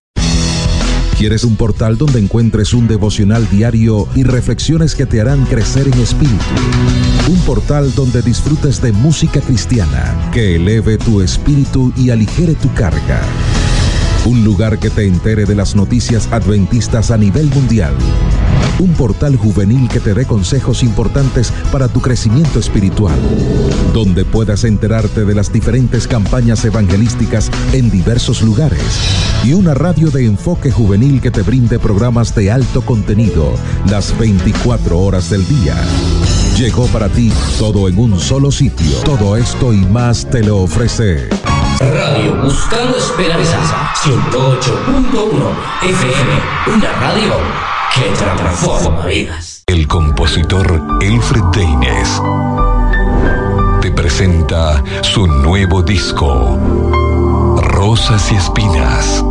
[1.15, 5.99] ¿Quieres un portal donde encuentres un devocional diario y reflexiones que te harán crecer en
[5.99, 6.43] espíritu?
[7.29, 13.21] Un portal donde disfrutes de música cristiana que eleve tu espíritu y aligere tu carga.
[14.25, 17.93] Un lugar que te entere de las noticias adventistas a nivel mundial.
[18.79, 23.17] Un portal juvenil que te dé consejos importantes para tu crecimiento espiritual.
[23.93, 28.83] Donde puedas enterarte de las diferentes campañas evangelísticas en diversos lugares.
[29.43, 33.53] Y una radio de enfoque juvenil que te brinde programas de alto contenido
[33.89, 35.75] las 24 horas del día.
[36.57, 38.97] Llegó para ti todo en un solo sitio.
[39.03, 41.29] Todo esto y más te lo ofrece.
[41.79, 45.51] Radio Buscando Esperanza 108.1
[45.81, 49.63] FM, una radio que transforma vidas.
[49.67, 52.21] El compositor Elfred Deines
[53.81, 56.57] te presenta su nuevo disco,
[57.61, 59.23] Rosas y Espinas.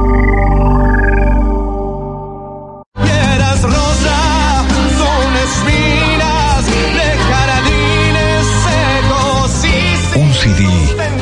[10.14, 10.68] Un CD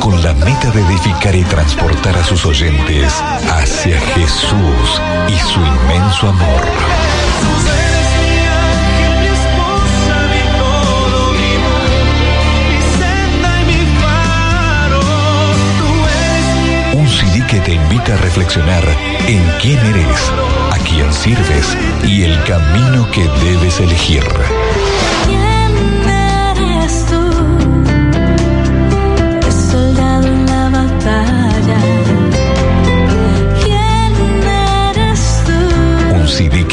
[0.00, 3.14] con la meta de edificar y transportar a sus oyentes
[3.50, 7.09] hacia Jesús y su inmenso amor.
[16.92, 18.84] Un CD que te invita a reflexionar
[19.26, 20.32] en quién eres,
[20.70, 24.24] a quién sirves y el camino que debes elegir.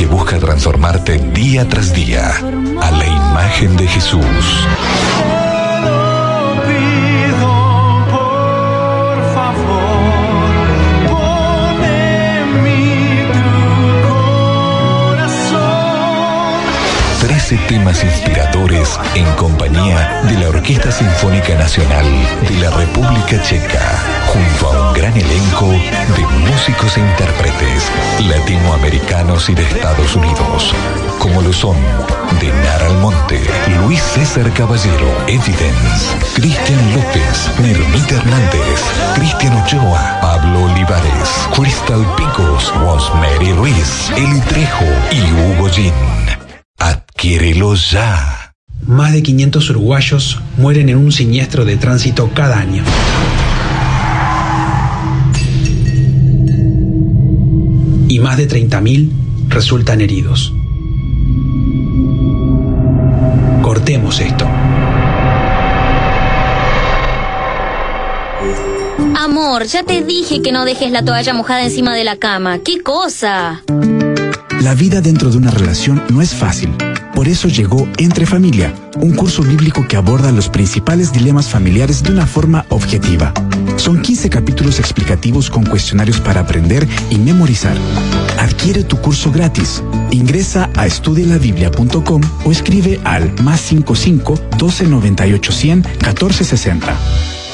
[0.08, 2.32] Busca transformarte día tras día
[2.82, 4.24] a la imagen de Jesús.
[8.10, 10.68] Por favor,
[11.08, 13.26] pon en mí
[14.02, 14.10] tu
[15.18, 15.68] corazón.
[17.22, 22.06] 13 temas inspiradores en compañía de la Orquesta Sinfónica Nacional
[22.48, 27.92] de la República Checa, junto a un gran elenco de músicos e intérpretes
[28.28, 30.74] latinoamericanos y de Estados Unidos,
[31.20, 31.78] como lo son
[32.40, 33.42] Denar Almonte,
[33.82, 38.82] Luis César Caballero, Evidence, Cristian López, Mirmita Hernández,
[39.16, 45.94] Cristian Ochoa, Pablo Olivares, Crystal Picos, Rosemary Ruiz, Eli Trejo y Hugo Gin.
[46.78, 48.54] Adquiérelo ya.
[48.86, 52.84] Más de 500 uruguayos mueren en un siniestro de tránsito cada año.
[58.18, 59.12] Y más de 30.000
[59.48, 60.52] resultan heridos.
[63.62, 64.50] Cortemos esto.
[69.16, 72.58] Amor, ya te dije que no dejes la toalla mojada encima de la cama.
[72.58, 73.62] ¿Qué cosa?
[74.62, 76.74] La vida dentro de una relación no es fácil.
[77.14, 82.14] Por eso llegó Entre Familia, un curso bíblico que aborda los principales dilemas familiares de
[82.14, 83.32] una forma objetiva.
[83.88, 87.78] Son 15 capítulos explicativos con cuestionarios para aprender y memorizar.
[88.38, 89.82] Adquiere tu curso gratis.
[90.12, 96.98] Ingresa a estudialabiblia.com o escribe al más 55 12 98 100 14 60.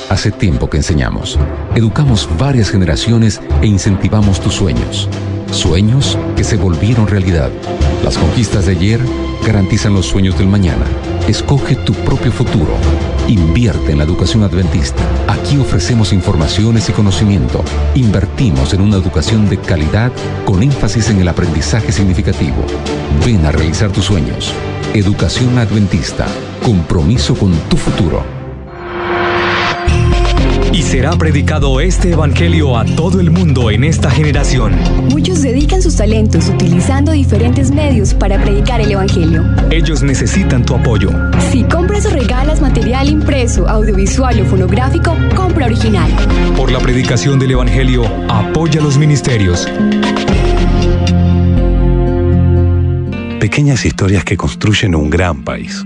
[0.10, 1.38] Hace tiempo que enseñamos.
[1.76, 5.08] Educamos varias generaciones e incentivamos tus sueños.
[5.52, 7.52] Sueños que se volvieron realidad.
[8.04, 9.00] Las conquistas de ayer
[9.46, 10.86] garantizan los sueños del mañana.
[11.28, 12.76] Escoge tu propio futuro.
[13.28, 15.02] Invierte en la educación adventista.
[15.30, 17.64] Aquí ofrecemos informaciones y conocimiento.
[17.96, 20.12] Invertimos en una educación de calidad
[20.46, 22.66] con énfasis en el aprendizaje significativo.
[23.26, 24.54] Ven a realizar tus sueños.
[24.94, 26.28] Educación adventista.
[26.64, 28.43] Compromiso con tu futuro.
[30.94, 34.76] Será predicado este evangelio a todo el mundo en esta generación.
[35.10, 39.44] Muchos dedican sus talentos utilizando diferentes medios para predicar el Evangelio.
[39.72, 41.10] Ellos necesitan tu apoyo.
[41.52, 46.12] Si compras o regalas material impreso, audiovisual o fonográfico, compra original.
[46.56, 49.68] Por la predicación del evangelio, apoya los ministerios.
[53.40, 55.84] Pequeñas historias que construyen un gran país.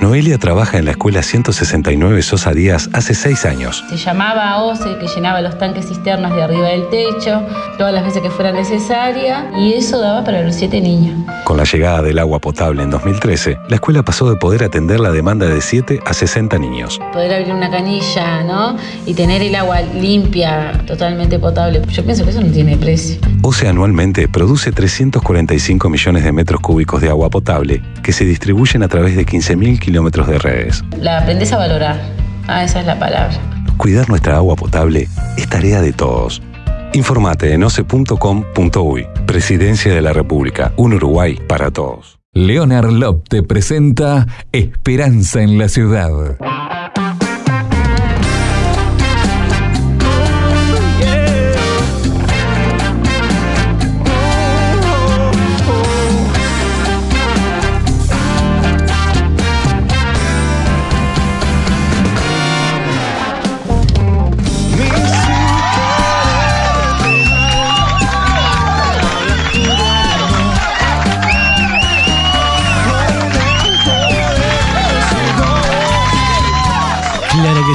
[0.00, 3.84] Noelia trabaja en la escuela 169 Sosa Díaz hace seis años.
[3.90, 7.42] Se llamaba a OCE que llenaba los tanques cisternas de arriba del techo,
[7.76, 11.18] todas las veces que fuera necesaria, y eso daba para los siete niños.
[11.44, 15.10] Con la llegada del agua potable en 2013, la escuela pasó de poder atender la
[15.10, 16.98] demanda de 7 a 60 niños.
[17.12, 18.76] Poder abrir una canilla, ¿no?
[19.04, 21.82] Y tener el agua limpia, totalmente potable.
[21.90, 23.18] Yo pienso que eso no tiene precio.
[23.42, 28.88] OCE anualmente produce 345 millones de metros cúbicos de agua potable que se distribuyen a
[28.88, 30.84] través de 15.000 kilómetros de redes.
[30.98, 32.00] La aprendes a valorar.
[32.46, 33.36] Ah, esa es la palabra.
[33.76, 36.42] Cuidar nuestra agua potable es tarea de todos.
[36.92, 39.06] Informate en oce.com.uy.
[39.26, 40.72] Presidencia de la República.
[40.76, 42.18] Un Uruguay para todos.
[42.32, 46.10] Leonard Lop te presenta Esperanza en la Ciudad.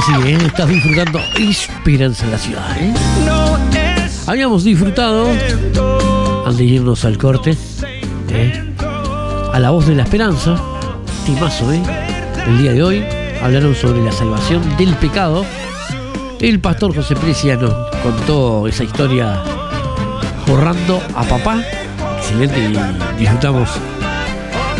[0.06, 0.38] Sí, ¿eh?
[0.46, 2.76] estás disfrutando Esperanza en la ciudad.
[2.78, 2.94] ¿eh?
[4.26, 5.26] Habíamos disfrutado,
[6.44, 7.56] al de irnos al corte,
[8.30, 8.74] ¿eh?
[9.52, 10.60] a la voz de la esperanza,
[11.24, 11.82] timazo, ¿eh?
[12.46, 13.04] el día de hoy,
[13.42, 15.44] hablaron sobre la salvación del pecado.
[16.40, 19.42] El pastor José Precia nos contó esa historia
[20.46, 21.62] borrando a papá.
[22.18, 23.70] Excelente, y disfrutamos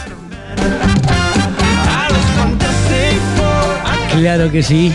[4.19, 4.91] Claro que sí.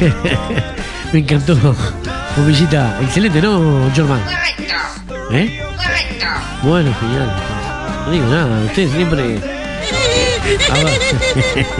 [1.12, 1.56] Me encantó.
[2.36, 4.20] Bombillita, excelente, ¿no, Jorman?
[5.30, 5.62] ¿Eh?
[6.62, 7.36] Bueno, genial.
[8.04, 9.40] No digo nada, usted siempre.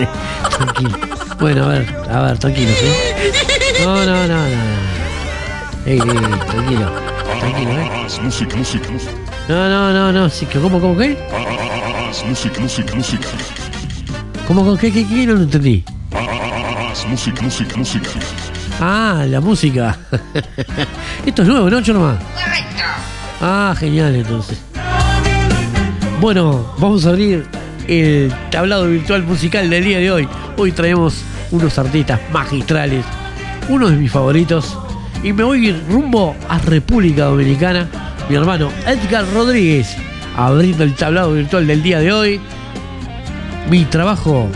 [0.56, 0.98] Tranquilo.
[1.40, 3.82] Bueno, a ver, a ver, tranquilo, ¿sí?
[3.84, 4.44] No, no, no, no.
[5.86, 6.92] Ey, ey, ey, tranquilo.
[7.40, 7.90] Tranquilo, ¿eh?
[8.22, 9.12] Música, música, música.
[9.48, 10.28] No, no, no, no.
[10.30, 11.16] Sí, que- ¿Cómo, cómo, qué?
[12.28, 13.28] Música, música, música.
[14.46, 15.26] ¿Cómo, cómo, qué, qué, qué?
[15.26, 15.84] No lo entendí.
[17.08, 18.10] Música, música, música.
[18.80, 19.96] Ah, la música.
[21.24, 22.18] Esto es nuevo, ¿no, Chorma?
[23.40, 24.58] Ah, genial, entonces.
[26.20, 27.46] Bueno, vamos a abrir
[27.88, 30.28] el tablado virtual musical del día de hoy.
[30.56, 33.04] Hoy traemos unos artistas magistrales,
[33.68, 34.78] uno de mis favoritos.
[35.22, 37.88] Y me voy rumbo a República Dominicana.
[38.28, 39.96] Mi hermano Edgar Rodríguez,
[40.36, 42.40] abriendo el tablado virtual del día de hoy.
[43.70, 44.48] Mi trabajo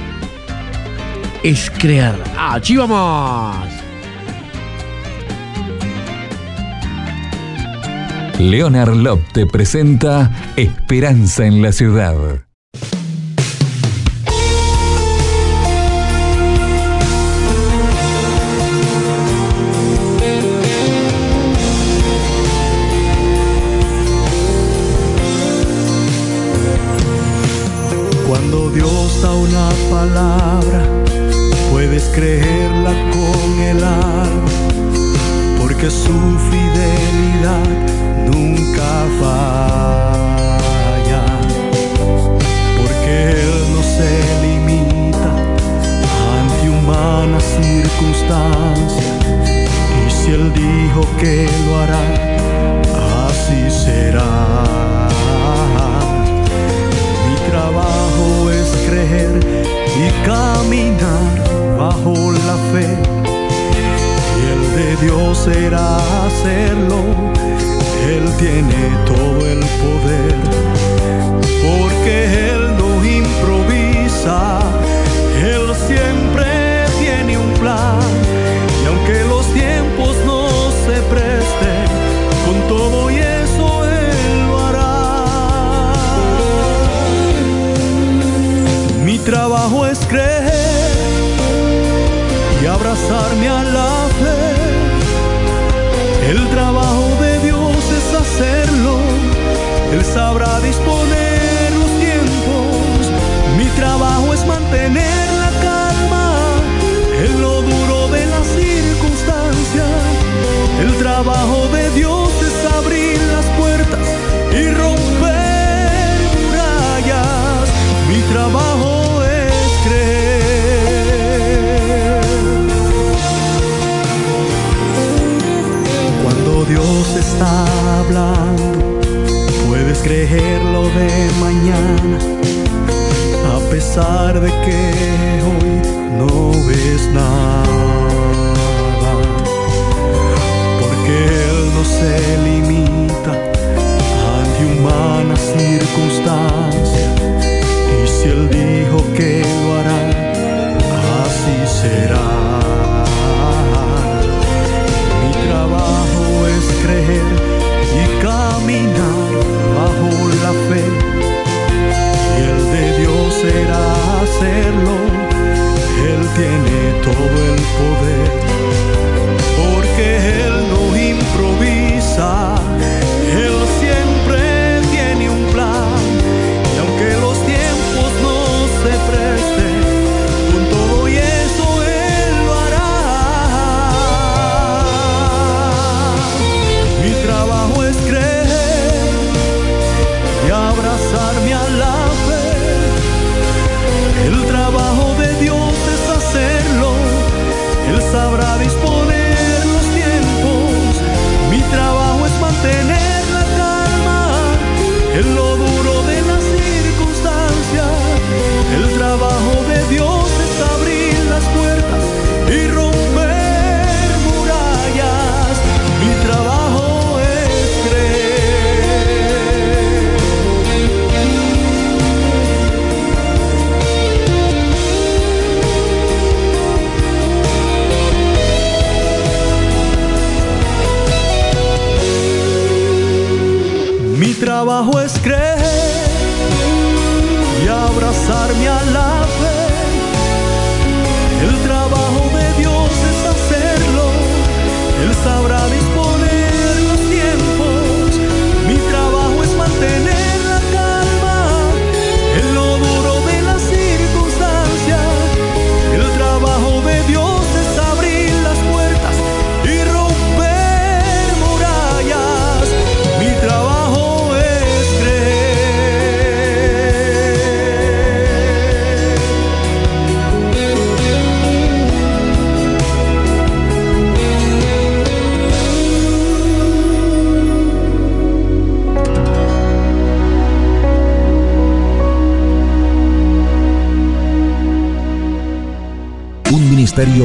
[1.43, 2.15] es crear.
[2.37, 3.57] ¡Allí vamos!
[8.39, 12.43] Leonard Love te presenta Esperanza en la ciudad.
[32.15, 32.52] Puedes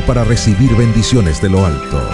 [0.07, 2.09] para recibir bendiciones de lo alto.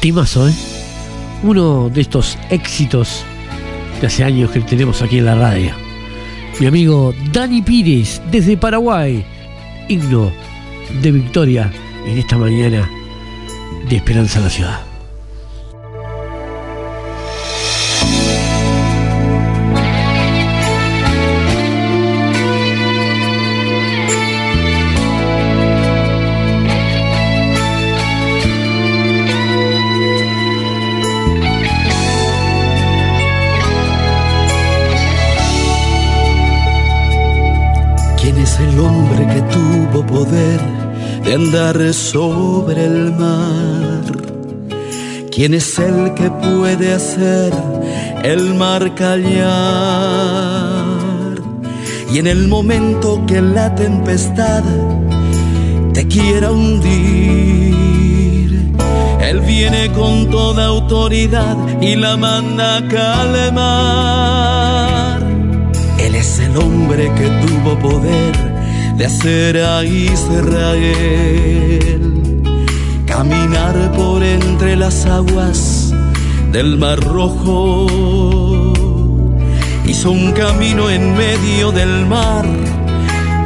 [0.00, 0.54] Timazo, ¿eh?
[1.44, 3.24] Uno de estos éxitos
[4.00, 5.70] de hace años que tenemos aquí en la radio.
[6.58, 9.24] Mi amigo Dani Pires, desde Paraguay.
[9.88, 10.32] Himno
[11.02, 11.70] de victoria
[12.06, 12.90] en esta mañana
[13.88, 14.93] de Esperanza en la Ciudad.
[41.54, 44.02] Sobre el mar?
[45.30, 47.52] ¿Quién es el que puede hacer
[48.24, 49.44] el mar callar?
[52.12, 54.64] Y en el momento que la tempestad
[55.92, 57.72] te quiera hundir,
[59.20, 64.32] Él viene con toda autoridad y la manda a calmar.
[66.00, 68.53] Él es el hombre que tuvo poder
[68.96, 70.84] de hacer a Israel
[73.06, 75.92] caminar por entre las aguas
[76.52, 77.86] del Mar Rojo.
[79.86, 82.44] Hizo un camino en medio del mar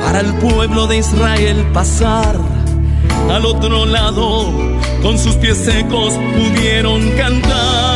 [0.05, 2.37] para el pueblo de Israel pasar.
[3.31, 4.53] Al otro lado,
[5.03, 7.88] con sus pies secos, pudieron cantar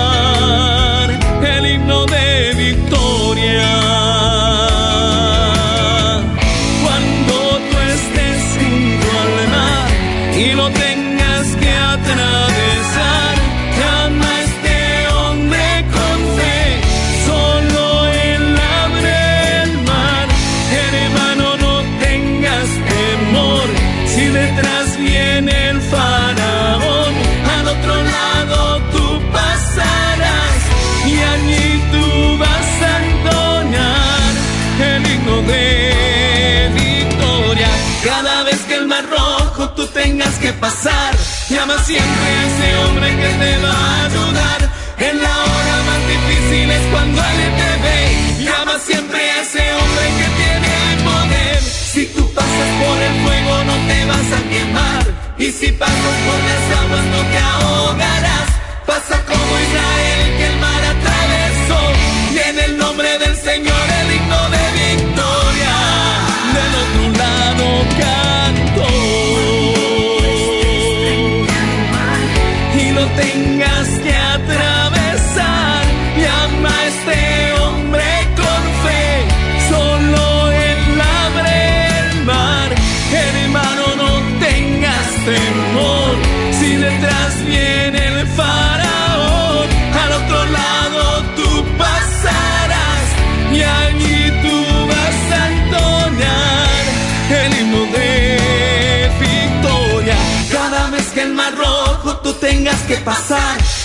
[40.63, 41.17] pasar,
[41.51, 44.12] llama siempre a ese hombre que te va a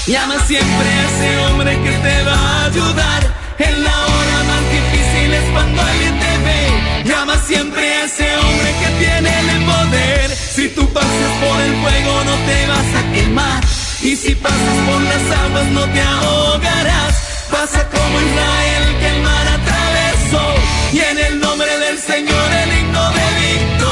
[0.08, 3.22] llama siempre a ese hombre que te va a ayudar.
[3.60, 7.04] En la hora más difícil es cuando alguien te ve.
[7.06, 10.30] Llama siempre a ese hombre que tiene el poder.
[10.30, 13.64] Si tú pasas por el fuego no te vas a quemar.
[14.02, 17.14] Y si pasas por las aguas no te ahogarás.
[17.52, 20.46] Pasa como Israel que el mar atravesó.
[20.94, 23.87] Y en el nombre del Señor el himno de victoria.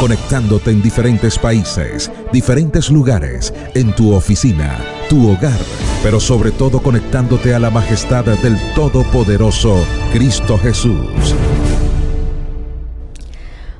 [0.00, 4.78] Conectándote en diferentes países, diferentes lugares, en tu oficina,
[5.08, 5.58] tu hogar,
[6.04, 11.34] pero sobre todo conectándote a la majestad del Todopoderoso Cristo Jesús.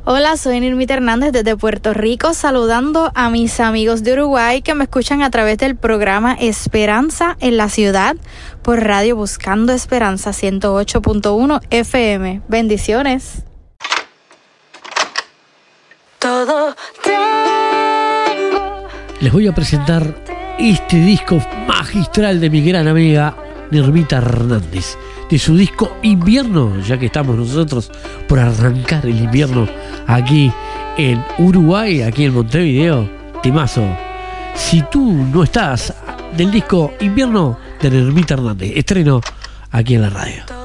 [0.04, 4.84] Hola, soy Nirmita Hernández desde Puerto Rico, saludando a mis amigos de Uruguay que me
[4.84, 8.16] escuchan a través del programa Esperanza en la Ciudad
[8.62, 12.42] por Radio Buscando Esperanza 108.1 FM.
[12.48, 13.44] Bendiciones.
[16.28, 16.76] Todo
[19.22, 20.14] Les voy a presentar
[20.58, 23.34] este disco magistral de mi gran amiga
[23.70, 24.98] Nirmita Hernández.
[25.30, 27.90] De su disco Invierno, ya que estamos nosotros
[28.28, 29.66] por arrancar el invierno
[30.06, 30.52] aquí
[30.98, 33.08] en Uruguay, aquí en Montevideo.
[33.42, 33.86] Timazo.
[34.54, 35.94] Si tú no estás
[36.36, 39.22] del disco Invierno de Nirmita Hernández, estreno
[39.70, 40.57] aquí en la radio.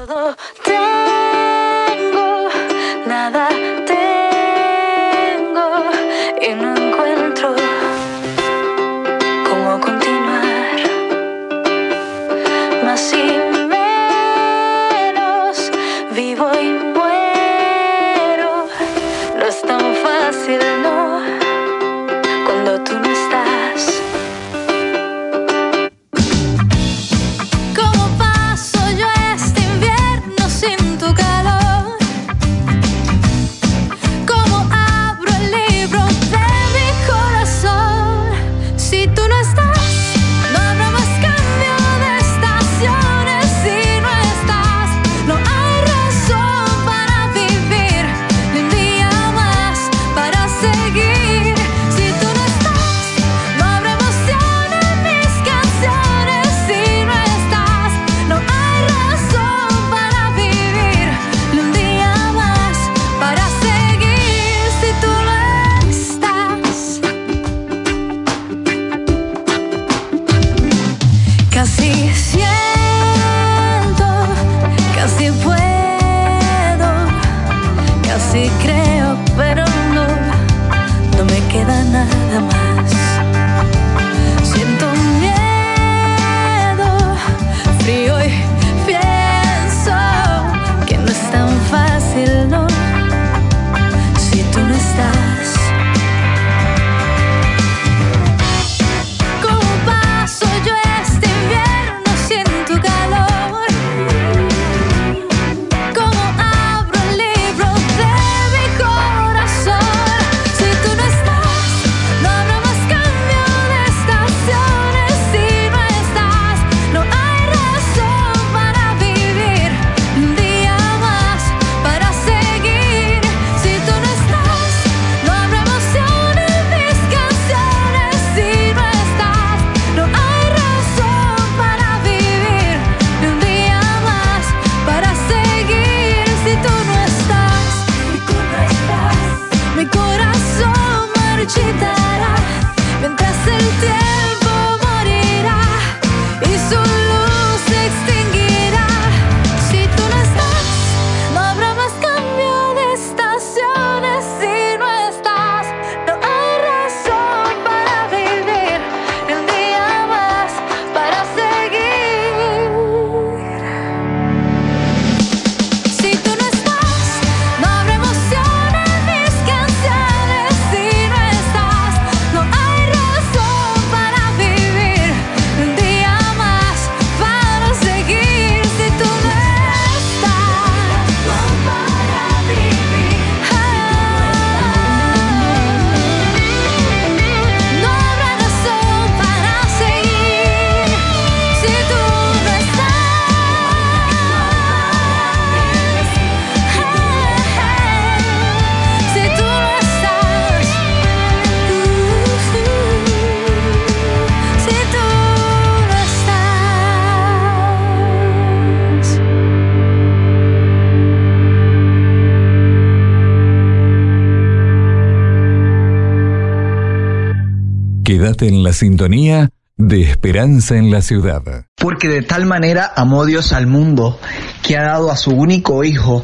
[218.41, 221.41] En la sintonía de Esperanza en la Ciudad.
[221.75, 224.19] Porque de tal manera amó Dios al mundo
[224.61, 226.23] que ha dado a su único Hijo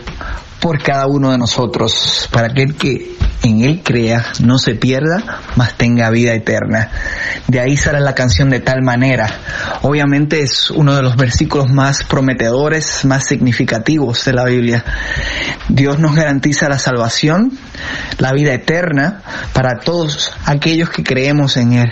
[0.60, 5.77] por cada uno de nosotros, para aquel que en Él crea, no se pierda, mas
[5.77, 6.90] tenga vida eterna.
[7.48, 9.30] De ahí sale la canción de tal manera.
[9.84, 14.84] Obviamente es uno de los versículos más prometedores, más significativos de la Biblia.
[15.69, 17.57] Dios nos garantiza la salvación,
[18.18, 19.22] la vida eterna
[19.53, 21.90] para todos aquellos que creemos en Él.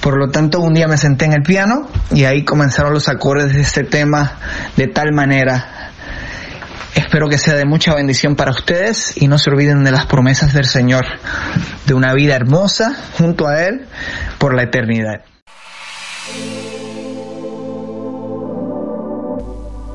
[0.00, 3.52] Por lo tanto, un día me senté en el piano y ahí comenzaron los acordes
[3.52, 4.38] de este tema
[4.76, 5.92] de tal manera.
[6.94, 10.52] Espero que sea de mucha bendición para ustedes y no se olviden de las promesas
[10.52, 11.04] del Señor,
[11.86, 13.86] de una vida hermosa junto a Él
[14.38, 15.22] por la eternidad.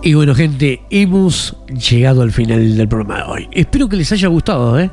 [0.05, 3.49] Y bueno, gente, hemos llegado al final del programa de hoy.
[3.53, 4.91] Espero que les haya gustado, ¿eh?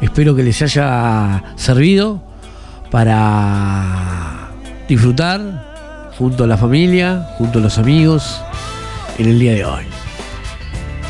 [0.00, 2.20] Espero que les haya servido
[2.90, 4.50] para
[4.88, 8.40] disfrutar junto a la familia, junto a los amigos,
[9.18, 9.84] en el día de hoy.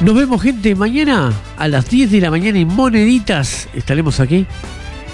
[0.02, 3.66] Nos vemos, gente, mañana a las 10 de la mañana en Moneditas.
[3.72, 4.46] Estaremos aquí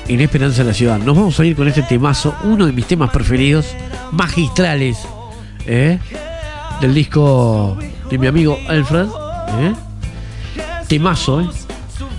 [0.08, 0.98] en Esperanza de la Ciudad.
[0.98, 3.66] Nos vamos a ir con este temazo, uno de mis temas preferidos,
[4.10, 4.98] magistrales,
[5.66, 6.00] ¿eh?
[6.80, 7.76] Del disco
[8.10, 9.06] de mi amigo Alfred.
[9.60, 9.74] ¿eh?
[10.88, 11.48] Temazo, ¿eh?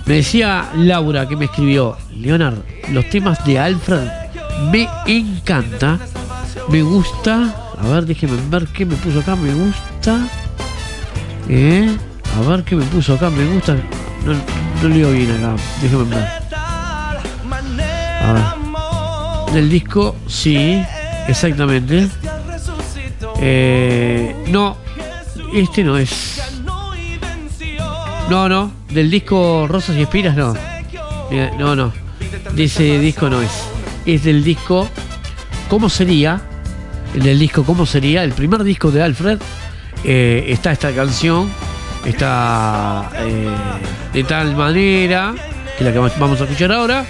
[0.06, 2.58] Me decía Laura que me escribió, Leonard,
[2.92, 4.08] los temas de Alfred
[4.70, 5.98] me encanta,
[6.68, 7.54] me gusta.
[7.78, 10.26] A ver, déjeme ver qué me puso acá, me gusta.
[11.48, 11.96] ¿Eh?
[12.36, 13.74] A ver qué me puso acá, me gusta.
[14.24, 14.32] No,
[14.82, 15.56] no leo bien acá.
[18.22, 19.54] A ver.
[19.54, 20.82] Del disco, sí,
[21.28, 22.08] exactamente.
[23.40, 24.76] Eh, no,
[25.52, 26.40] este no es.
[28.28, 30.54] No, no, del disco Rosas y Espiras no.
[31.30, 31.92] Mira, No, no.
[32.52, 33.50] De ese disco no es.
[34.04, 34.88] Es del disco
[35.68, 36.40] ¿Cómo sería?
[37.14, 38.24] El del disco ¿Cómo sería?
[38.24, 39.38] El primer disco de Alfred.
[40.04, 41.48] eh, está esta canción.
[42.04, 43.48] Está eh,
[44.12, 45.34] de tal manera.
[45.76, 47.04] Que la que vamos a escuchar ahora.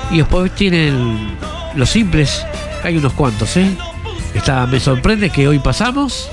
[0.10, 1.38] Y después tienen
[1.76, 2.45] los simples.
[2.84, 3.78] Hay unos cuantos, ¿eh?
[4.34, 6.30] Está Me Sorprende que hoy pasamos.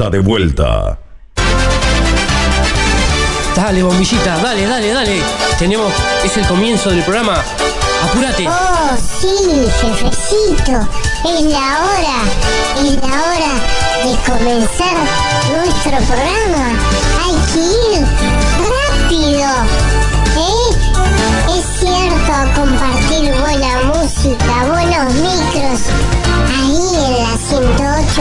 [0.02, 0.98] Está de vuelta.
[3.54, 5.22] Dale, bombillita, dale, dale, dale.
[5.58, 5.92] Tenemos,
[6.24, 7.36] es el comienzo del programa.
[8.02, 8.48] Apúrate.
[8.48, 10.88] Oh, sí, jefecito.
[11.24, 12.18] Es la hora.
[12.78, 13.52] Es la hora
[14.02, 14.96] de comenzar
[15.54, 16.64] nuestro programa.
[17.22, 17.60] Hay que
[17.94, 18.04] ir
[18.74, 19.50] rápido.
[20.36, 20.72] ¿Eh?
[21.56, 24.81] Es cierto, compartir buena música, buenos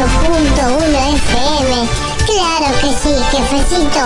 [0.04, 1.90] FM.
[2.26, 4.00] Claro que sí, jefecito.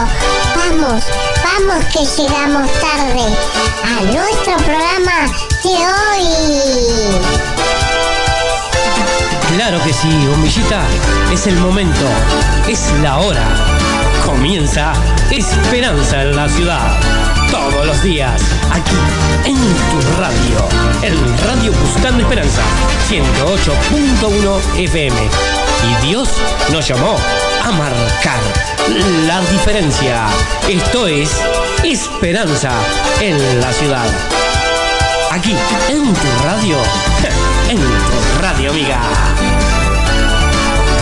[0.55, 1.03] Vamos,
[1.43, 3.25] vamos que llegamos tarde
[3.83, 5.31] a nuestro programa
[5.63, 7.21] de hoy.
[9.55, 10.81] Claro que sí, bombillita.
[11.31, 12.05] Es el momento.
[12.67, 13.45] Es la hora.
[14.25, 14.93] Comienza
[15.31, 16.99] Esperanza en la ciudad.
[17.51, 18.41] Todos los días,
[18.71, 18.95] aquí
[19.45, 20.67] en tu radio.
[21.03, 21.15] En
[21.47, 22.61] Radio Buscando Esperanza,
[23.09, 25.54] 108.1 FM.
[25.83, 26.29] Y Dios
[26.71, 27.17] nos llamó
[27.63, 28.39] a marcar
[29.25, 30.27] la diferencia.
[30.67, 31.31] Esto es
[31.83, 32.71] Esperanza
[33.21, 34.07] en la ciudad.
[35.31, 35.55] Aquí,
[35.89, 36.77] en tu radio.
[37.67, 39.64] En tu radio, amiga.